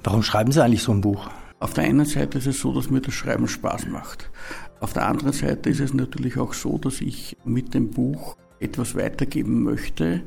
Warum 0.03 0.23
schreiben 0.23 0.51
Sie 0.51 0.61
eigentlich 0.61 0.83
so 0.83 0.91
ein 0.91 1.01
Buch? 1.01 1.29
Auf 1.59 1.73
der 1.73 1.85
einen 1.85 2.05
Seite 2.05 2.39
ist 2.39 2.47
es 2.47 2.59
so, 2.59 2.73
dass 2.73 2.89
mir 2.89 2.99
das 2.99 3.13
Schreiben 3.13 3.47
Spaß 3.47 3.87
macht. 3.87 4.29
Auf 4.81 4.91
der 4.91 5.07
anderen 5.07 5.31
Seite 5.31 5.69
ist 5.69 5.79
es 5.79 5.93
natürlich 5.93 6.37
auch 6.37 6.53
so, 6.53 6.77
dass 6.77 6.99
ich 6.99 7.37
mit 7.45 7.73
dem 7.73 7.91
Buch 7.91 8.35
etwas 8.63 8.95
weitergeben 8.95 9.63
möchte. 9.63 10.21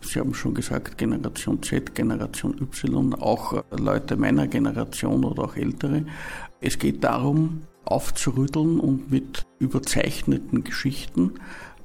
Sie 0.00 0.20
haben 0.20 0.34
schon 0.34 0.54
gesagt, 0.54 0.98
Generation 0.98 1.62
Z, 1.62 1.94
Generation 1.94 2.56
Y, 2.60 3.14
auch 3.14 3.64
Leute 3.70 4.16
meiner 4.16 4.46
Generation 4.46 5.24
oder 5.24 5.44
auch 5.44 5.56
ältere. 5.56 6.04
Es 6.60 6.78
geht 6.78 7.02
darum, 7.02 7.62
aufzurütteln 7.84 8.80
und 8.80 9.10
mit 9.10 9.46
überzeichneten 9.58 10.64
Geschichten 10.64 11.34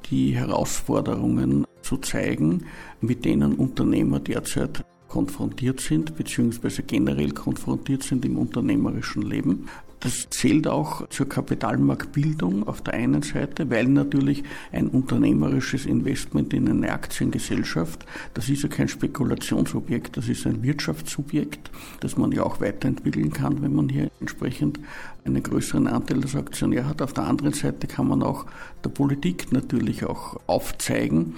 die 0.10 0.36
Herausforderungen 0.36 1.66
zu 1.82 1.98
zeigen, 1.98 2.66
mit 3.00 3.24
denen 3.24 3.54
Unternehmer 3.54 4.20
derzeit 4.20 4.84
konfrontiert 5.08 5.80
sind, 5.82 6.16
beziehungsweise 6.16 6.84
generell 6.84 7.32
konfrontiert 7.32 8.04
sind 8.04 8.26
im 8.26 8.38
unternehmerischen 8.38 9.24
Leben. 9.24 9.68
Das 10.02 10.28
zählt 10.32 10.68
auch 10.68 11.08
zur 11.10 11.30
Kapitalmarktbildung 11.30 12.68
auf 12.68 12.82
der 12.82 12.96
einen 12.96 13.22
Seite, 13.22 13.70
weil 13.70 13.86
natürlich 13.86 14.44
ein 14.72 14.88
unternehmerisches 14.88 15.86
Investment 15.86 16.56
in 16.56 16.68
eine 16.68 16.92
Aktiengesellschaft, 16.92 18.08
das 18.34 18.50
ist 18.50 18.64
ja 18.64 18.70
kein 18.70 18.88
Spekulationsobjekt, 18.88 20.18
das 20.18 20.28
ist 20.28 20.48
ein 20.48 20.64
Wirtschaftsobjekt, 20.64 21.70
das 22.00 22.18
man 22.18 22.32
ja 22.32 22.42
auch 22.42 22.60
weiterentwickeln 22.60 23.32
kann, 23.32 23.62
wenn 23.62 23.76
man 23.76 23.90
hier 23.90 24.10
entsprechend 24.20 24.80
einen 25.24 25.44
größeren 25.44 25.86
Anteil 25.86 26.20
als 26.24 26.36
Aktionär 26.36 26.88
hat. 26.88 27.04
Auf 27.04 27.14
der 27.14 27.26
anderen 27.26 27.54
Seite 27.54 27.86
kann 27.86 28.08
man 28.08 28.24
auch 28.24 28.48
der 28.84 28.90
Politik 28.90 29.52
natürlich 29.52 30.04
auch 30.04 30.40
aufzeigen, 30.48 31.36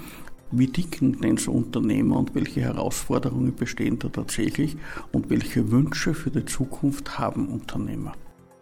wie 0.51 0.71
ticken 0.71 1.19
denn 1.19 1.35
so 1.35 1.51
Unternehmer 1.51 2.17
und 2.17 2.33
welche 2.33 2.61
Herausforderungen 2.61 3.53
bestehen 3.55 3.99
da 3.99 4.07
tatsächlich 4.07 4.77
und 5.11 5.29
welche 5.29 5.69
Wünsche 5.69 6.13
für 6.13 6.31
die 6.31 6.45
Zukunft 6.45 7.19
haben 7.19 7.49
Unternehmer? 7.49 8.13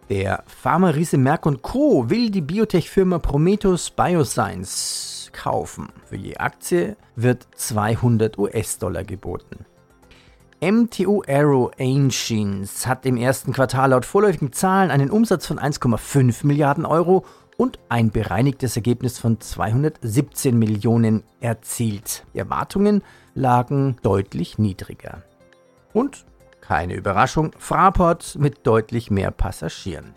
Der 0.08 0.42
Pharma-Riese 0.46 1.16
Merck 1.16 1.42
Co. 1.62 2.10
will 2.10 2.30
die 2.30 2.40
Biotech-Firma 2.40 3.18
Prometheus 3.18 3.90
Bioscience 3.90 5.30
kaufen. 5.32 5.88
Für 6.04 6.16
je 6.16 6.36
Aktie 6.36 6.96
wird 7.16 7.46
200 7.54 8.36
US-Dollar 8.36 9.04
geboten. 9.04 9.64
MTU 10.60 11.22
Aero 11.26 11.70
Engines 11.76 12.86
hat 12.86 13.04
im 13.06 13.16
ersten 13.16 13.52
Quartal 13.52 13.90
laut 13.90 14.04
vorläufigen 14.04 14.52
Zahlen 14.52 14.90
einen 14.90 15.10
Umsatz 15.10 15.46
von 15.46 15.58
1,5 15.58 16.46
Milliarden 16.46 16.86
Euro 16.86 17.24
und 17.56 17.78
ein 17.88 18.10
bereinigtes 18.10 18.76
Ergebnis 18.76 19.18
von 19.18 19.40
217 19.40 20.56
Millionen 20.56 21.24
erzielt. 21.40 22.24
Die 22.34 22.38
Erwartungen 22.38 23.02
lagen 23.34 23.96
deutlich 24.02 24.58
niedriger. 24.58 25.22
Und 25.92 26.26
keine 26.62 26.94
Überraschung, 26.94 27.50
Fraport 27.58 28.36
mit 28.38 28.66
deutlich 28.66 29.10
mehr 29.10 29.30
Passagieren. 29.30 30.14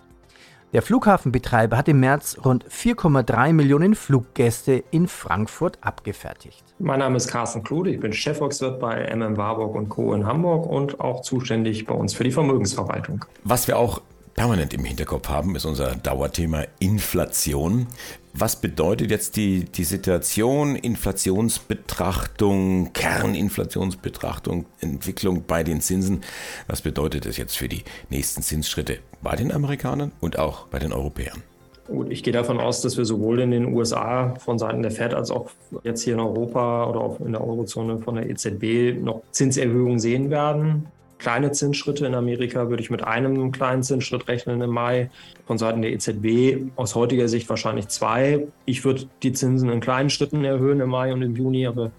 Der 0.75 0.81
Flughafenbetreiber 0.81 1.77
hat 1.77 1.87
im 1.87 2.01
März 2.01 2.37
rund 2.43 2.65
4,3 2.67 3.53
Millionen 3.53 3.95
Fluggäste 3.95 4.83
in 4.91 5.07
Frankfurt 5.07 5.77
abgefertigt. 5.81 6.63
Mein 6.79 6.99
Name 6.99 7.17
ist 7.17 7.27
Carsten 7.29 7.63
Klude, 7.63 7.91
ich 7.91 7.99
bin 7.99 8.11
Chefvolkswirt 8.11 8.79
bei 8.79 9.09
MM 9.15 9.37
Warburg 9.37 9.87
Co. 9.89 10.13
in 10.13 10.25
Hamburg 10.25 10.67
und 10.67 10.99
auch 10.99 11.21
zuständig 11.21 11.85
bei 11.85 11.95
uns 11.95 12.13
für 12.13 12.25
die 12.25 12.31
Vermögensverwaltung. 12.31 13.23
Was 13.43 13.67
wir 13.67 13.77
auch 13.77 14.01
permanent 14.35 14.73
im 14.73 14.83
Hinterkopf 14.83 15.29
haben, 15.29 15.55
ist 15.55 15.63
unser 15.65 15.95
Dauerthema 15.95 16.65
Inflation. 16.79 17.87
Was 18.33 18.57
bedeutet 18.57 19.09
jetzt 19.09 19.37
die, 19.37 19.63
die 19.63 19.85
Situation, 19.85 20.75
Inflationsbetrachtung, 20.75 22.91
Kerninflationsbetrachtung, 22.91 24.65
Entwicklung 24.81 25.45
bei 25.47 25.63
den 25.63 25.79
Zinsen? 25.79 26.19
Was 26.67 26.81
bedeutet 26.81 27.25
das 27.25 27.37
jetzt 27.37 27.57
für 27.57 27.69
die 27.69 27.85
nächsten 28.09 28.41
Zinsschritte 28.41 28.99
bei 29.21 29.37
den 29.37 29.53
Amerikanern 29.53 30.11
und 30.19 30.37
auch 30.37 30.67
bei 30.67 30.79
den 30.79 30.91
Europäern? 30.91 31.41
Gut, 31.87 32.11
ich 32.11 32.23
gehe 32.23 32.33
davon 32.33 32.59
aus, 32.59 32.81
dass 32.81 32.97
wir 32.97 33.05
sowohl 33.05 33.39
in 33.39 33.51
den 33.51 33.73
USA 33.73 34.33
von 34.39 34.59
Seiten 34.59 34.81
der 34.81 34.91
Fed 34.91 35.13
als 35.13 35.31
auch 35.31 35.49
jetzt 35.83 36.01
hier 36.01 36.15
in 36.15 36.19
Europa 36.19 36.89
oder 36.89 36.99
auch 36.99 37.21
in 37.21 37.31
der 37.31 37.39
Eurozone 37.41 37.99
von 37.99 38.15
der 38.15 38.29
EZB 38.29 39.01
noch 39.01 39.21
Zinserhöhungen 39.31 39.99
sehen 39.99 40.29
werden 40.29 40.87
kleine 41.17 41.51
Zinsschritte. 41.51 42.05
In 42.05 42.15
Amerika 42.15 42.69
würde 42.69 42.83
ich 42.83 42.89
mit 42.89 43.03
einem 43.03 43.51
kleinen 43.51 43.83
Zinsschritt 43.83 44.27
rechnen 44.27 44.61
im 44.61 44.69
Mai. 44.69 45.09
Von 45.45 45.57
Seiten 45.57 45.81
der 45.81 45.91
EZB 45.91 46.71
aus 46.75 46.95
heutiger 46.95 47.27
Sicht 47.27 47.49
wahrscheinlich 47.49 47.87
zwei. 47.87 48.47
Ich 48.65 48.83
würde 48.83 49.07
die 49.23 49.33
Zinsen 49.33 49.69
in 49.69 49.79
kleinen 49.79 50.09
Schritten 50.09 50.43
erhöhen 50.43 50.79
im 50.79 50.89
Mai 50.89 51.13
und 51.13 51.21
im 51.21 51.35
Juni, 51.35 51.67
aber 51.67 51.91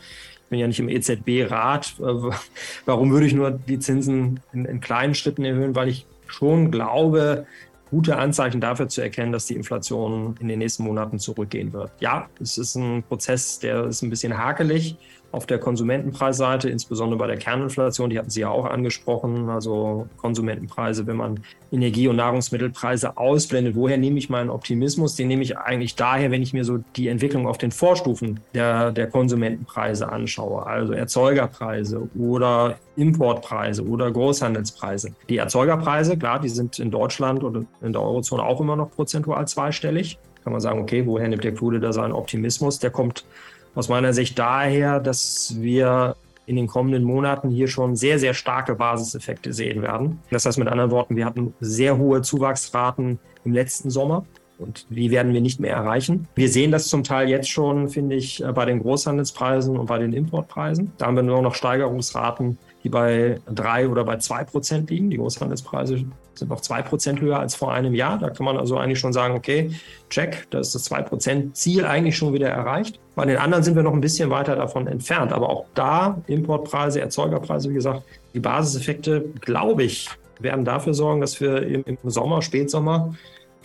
ich 0.44 0.50
bin 0.50 0.58
ja 0.58 0.66
nicht 0.66 0.80
im 0.80 0.88
EZB-Rat. 0.88 1.94
Warum 2.84 3.10
würde 3.10 3.26
ich 3.26 3.34
nur 3.34 3.50
die 3.50 3.78
Zinsen 3.78 4.40
in, 4.52 4.64
in 4.64 4.80
kleinen 4.80 5.14
Schritten 5.14 5.44
erhöhen? 5.44 5.74
Weil 5.74 5.88
ich 5.88 6.06
schon 6.26 6.70
glaube, 6.70 7.46
gute 7.90 8.16
Anzeichen 8.16 8.60
dafür 8.60 8.88
zu 8.88 9.00
erkennen, 9.00 9.32
dass 9.32 9.46
die 9.46 9.54
Inflation 9.54 10.36
in 10.40 10.48
den 10.48 10.58
nächsten 10.58 10.82
Monaten 10.82 11.18
zurückgehen 11.18 11.72
wird. 11.72 11.90
Ja, 12.00 12.28
es 12.40 12.58
ist 12.58 12.74
ein 12.74 13.02
Prozess, 13.04 13.58
der 13.58 13.84
ist 13.84 14.02
ein 14.02 14.10
bisschen 14.10 14.36
hakelig 14.36 14.96
auf 15.36 15.44
der 15.44 15.58
Konsumentenpreisseite, 15.58 16.70
insbesondere 16.70 17.18
bei 17.18 17.26
der 17.26 17.36
Kerninflation, 17.36 18.08
die 18.08 18.18
hatten 18.18 18.30
Sie 18.30 18.40
ja 18.40 18.48
auch 18.48 18.64
angesprochen, 18.64 19.50
also 19.50 20.08
Konsumentenpreise, 20.16 21.06
wenn 21.06 21.16
man 21.16 21.40
Energie- 21.70 22.08
und 22.08 22.16
Nahrungsmittelpreise 22.16 23.18
ausblendet. 23.18 23.76
Woher 23.76 23.98
nehme 23.98 24.18
ich 24.18 24.30
meinen 24.30 24.48
Optimismus? 24.48 25.14
Den 25.14 25.28
nehme 25.28 25.42
ich 25.42 25.58
eigentlich 25.58 25.94
daher, 25.94 26.30
wenn 26.30 26.40
ich 26.40 26.54
mir 26.54 26.64
so 26.64 26.78
die 26.96 27.08
Entwicklung 27.08 27.46
auf 27.46 27.58
den 27.58 27.70
Vorstufen 27.70 28.40
der, 28.54 28.92
der 28.92 29.08
Konsumentenpreise 29.08 30.08
anschaue, 30.08 30.64
also 30.64 30.94
Erzeugerpreise 30.94 32.08
oder 32.18 32.78
Importpreise 32.96 33.86
oder 33.86 34.10
Großhandelspreise. 34.10 35.10
Die 35.28 35.36
Erzeugerpreise, 35.36 36.16
klar, 36.16 36.40
die 36.40 36.48
sind 36.48 36.78
in 36.78 36.90
Deutschland 36.90 37.44
und 37.44 37.66
in 37.82 37.92
der 37.92 38.00
Eurozone 38.00 38.42
auch 38.42 38.62
immer 38.62 38.76
noch 38.76 38.90
prozentual 38.90 39.46
zweistellig. 39.46 40.18
Kann 40.44 40.52
man 40.52 40.62
sagen, 40.62 40.80
okay, 40.80 41.04
woher 41.04 41.28
nimmt 41.28 41.44
der 41.44 41.52
Klude 41.52 41.78
da 41.78 41.92
seinen 41.92 42.12
Optimismus? 42.12 42.78
Der 42.78 42.90
kommt 42.90 43.26
aus 43.76 43.88
meiner 43.88 44.12
Sicht 44.12 44.38
daher, 44.38 44.98
dass 44.98 45.54
wir 45.58 46.16
in 46.46 46.56
den 46.56 46.66
kommenden 46.66 47.04
Monaten 47.04 47.50
hier 47.50 47.68
schon 47.68 47.94
sehr, 47.94 48.18
sehr 48.18 48.32
starke 48.32 48.74
Basiseffekte 48.74 49.52
sehen 49.52 49.82
werden. 49.82 50.20
Das 50.30 50.46
heißt 50.46 50.58
mit 50.58 50.68
anderen 50.68 50.90
Worten, 50.90 51.14
wir 51.14 51.26
hatten 51.26 51.54
sehr 51.60 51.98
hohe 51.98 52.22
Zuwachsraten 52.22 53.18
im 53.44 53.52
letzten 53.52 53.90
Sommer. 53.90 54.24
Und 54.58 54.86
die 54.88 55.10
werden 55.10 55.32
wir 55.32 55.40
nicht 55.40 55.60
mehr 55.60 55.74
erreichen. 55.74 56.28
Wir 56.34 56.48
sehen 56.48 56.70
das 56.70 56.88
zum 56.88 57.04
Teil 57.04 57.28
jetzt 57.28 57.48
schon, 57.48 57.88
finde 57.88 58.16
ich, 58.16 58.42
bei 58.54 58.64
den 58.64 58.80
Großhandelspreisen 58.80 59.76
und 59.76 59.86
bei 59.86 59.98
den 59.98 60.12
Importpreisen. 60.12 60.92
Da 60.98 61.06
haben 61.06 61.16
wir 61.16 61.22
nur 61.22 61.42
noch 61.42 61.54
Steigerungsraten, 61.54 62.58
die 62.82 62.88
bei 62.88 63.40
drei 63.52 63.88
oder 63.88 64.04
bei 64.04 64.16
zwei 64.16 64.44
Prozent 64.44 64.88
liegen. 64.90 65.10
Die 65.10 65.18
Großhandelspreise 65.18 66.04
sind 66.34 66.50
noch 66.50 66.60
zwei 66.60 66.82
Prozent 66.82 67.20
höher 67.20 67.38
als 67.38 67.54
vor 67.54 67.72
einem 67.72 67.94
Jahr. 67.94 68.18
Da 68.18 68.30
kann 68.30 68.46
man 68.46 68.56
also 68.56 68.78
eigentlich 68.78 68.98
schon 68.98 69.12
sagen, 69.12 69.34
okay, 69.34 69.72
check, 70.08 70.46
da 70.50 70.60
ist 70.60 70.74
das 70.74 70.84
zwei 70.84 71.02
Prozent 71.02 71.56
Ziel 71.56 71.84
eigentlich 71.84 72.16
schon 72.16 72.32
wieder 72.32 72.48
erreicht. 72.48 72.98
Bei 73.14 73.24
den 73.24 73.36
anderen 73.36 73.64
sind 73.64 73.76
wir 73.76 73.82
noch 73.82 73.92
ein 73.92 74.00
bisschen 74.00 74.30
weiter 74.30 74.56
davon 74.56 74.86
entfernt. 74.86 75.32
Aber 75.32 75.50
auch 75.50 75.66
da 75.74 76.22
Importpreise, 76.28 77.00
Erzeugerpreise, 77.00 77.70
wie 77.70 77.74
gesagt, 77.74 78.04
die 78.34 78.40
Basiseffekte, 78.40 79.24
glaube 79.40 79.84
ich, 79.84 80.08
werden 80.38 80.64
dafür 80.64 80.94
sorgen, 80.94 81.20
dass 81.20 81.40
wir 81.40 81.62
im 81.62 81.96
Sommer, 82.04 82.42
Spätsommer 82.42 83.14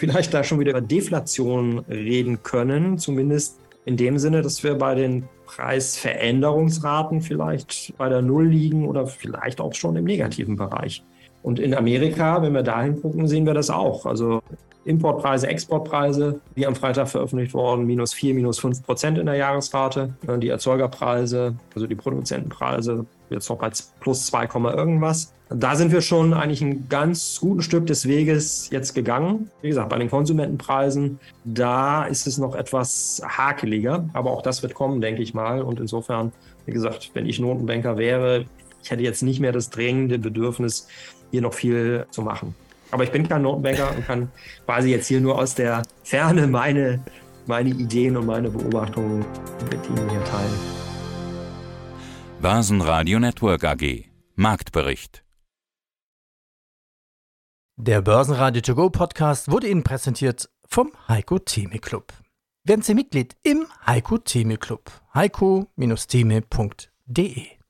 vielleicht 0.02 0.34
da 0.34 0.44
schon 0.44 0.60
wieder 0.60 0.72
über 0.72 0.82
Deflation 0.82 1.78
reden 1.88 2.42
können. 2.42 2.98
Zumindest 2.98 3.60
in 3.86 3.98
dem 3.98 4.18
Sinne, 4.18 4.42
dass 4.42 4.64
wir 4.64 4.74
bei 4.74 4.96
den 4.96 5.30
Preisveränderungsraten 5.46 7.22
vielleicht 7.22 7.94
bei 8.00 8.10
der 8.10 8.24
Null 8.24 8.48
liegen 8.48 8.88
oder 8.88 9.06
vielleicht 9.06 9.62
auch 9.62 9.76
schon 9.76 9.96
im 9.96 10.06
negativen 10.06 10.56
Bereich. 10.56 11.04
Und 11.44 11.60
in 11.60 11.74
Amerika, 11.74 12.42
wenn 12.42 12.54
wir 12.54 12.64
dahin 12.64 13.02
gucken, 13.02 13.28
sehen 13.28 13.46
wir 13.46 13.54
das 13.54 13.70
auch. 13.70 14.06
Also 14.06 14.42
Importpreise, 14.84 15.48
Exportpreise, 15.48 16.40
wie 16.56 16.66
am 16.66 16.76
Freitag 16.76 17.08
veröffentlicht 17.08 17.54
worden, 17.54 17.86
minus 17.86 18.14
4, 18.14 18.34
minus 18.34 18.60
5 18.60 18.84
Prozent 18.84 19.18
in 19.20 19.28
der 19.28 19.36
Jahresrate. 19.36 20.14
Die 20.40 20.50
Erzeugerpreise, 20.50 21.56
also 21.76 21.86
die 21.86 21.96
Produzentenpreise, 21.96 23.06
jetzt 23.30 23.50
noch 23.50 23.58
bei 23.58 23.70
plus 24.00 24.26
2, 24.26 24.48
irgendwas. 24.72 25.34
Da 25.50 25.76
sind 25.76 25.92
wir 25.92 26.02
schon 26.02 26.34
eigentlich 26.34 26.62
ein 26.62 26.88
ganz 26.90 27.40
guten 27.40 27.62
Stück 27.62 27.86
des 27.86 28.08
Weges 28.08 28.70
jetzt 28.72 28.96
gegangen. 28.96 29.52
Wie 29.62 29.68
gesagt, 29.68 29.90
bei 29.90 30.00
den 30.00 30.10
Konsumentenpreisen, 30.10 31.20
da 31.44 32.06
ist 32.06 32.26
es 32.26 32.38
noch 32.38 32.56
etwas 32.56 33.22
hakeliger, 33.24 34.10
aber 34.14 34.32
auch 34.32 34.42
das 34.42 34.64
wird 34.64 34.74
kommen, 34.74 35.02
denke 35.02 35.22
ich 35.22 35.34
mal. 35.34 35.62
Und 35.62 35.80
insofern, 35.80 36.32
wie 36.66 36.72
gesagt, 36.72 37.12
wenn 37.14 37.26
ich 37.26 37.40
Notenbanker 37.40 37.98
wäre, 37.98 38.46
ich 38.82 38.90
hätte 38.90 39.04
jetzt 39.04 39.22
nicht 39.22 39.40
mehr 39.40 39.52
das 39.52 39.70
drängende 39.70 40.18
Bedürfnis, 40.18 40.88
hier 41.32 41.42
noch 41.42 41.54
viel 41.54 42.06
zu 42.12 42.22
machen. 42.22 42.56
Aber 42.92 43.04
ich 43.04 43.12
bin 43.12 43.28
kein 43.28 43.42
Notenbanker 43.42 43.96
und 43.96 44.06
kann 44.06 44.32
quasi 44.66 44.92
jetzt 44.92 45.08
hier 45.08 45.22
nur 45.22 45.40
aus 45.40 45.56
der 45.56 45.84
Ferne 46.04 46.46
meine, 46.48 47.00
meine 47.48 47.70
Ideen 47.70 48.18
und 48.18 48.26
meine 48.26 48.50
Beobachtungen 48.50 49.26
mit 49.70 49.90
Ihnen 49.90 50.10
hier 50.10 50.24
teilen. 50.26 50.60
Börsenradio 52.42 53.20
Network 53.20 53.64
AG 53.64 54.06
Marktbericht 54.36 55.24
Der 57.78 58.02
Börsenradio 58.02 58.62
To 58.62 58.76
Go 58.76 58.90
Podcast 58.90 59.52
wurde 59.52 59.68
Ihnen 59.68 59.84
präsentiert 59.84 60.50
vom 60.68 60.92
Heiko 61.08 61.40
Theme 61.40 61.80
Club. 61.80 62.12
Werden 62.64 62.82
Sie 62.82 62.94
Mitglied 62.94 63.36
im 63.44 63.66
Heiko 63.86 64.18
Theme 64.18 64.58
Club. 64.58 64.92
heiko-theme.de 65.14 67.61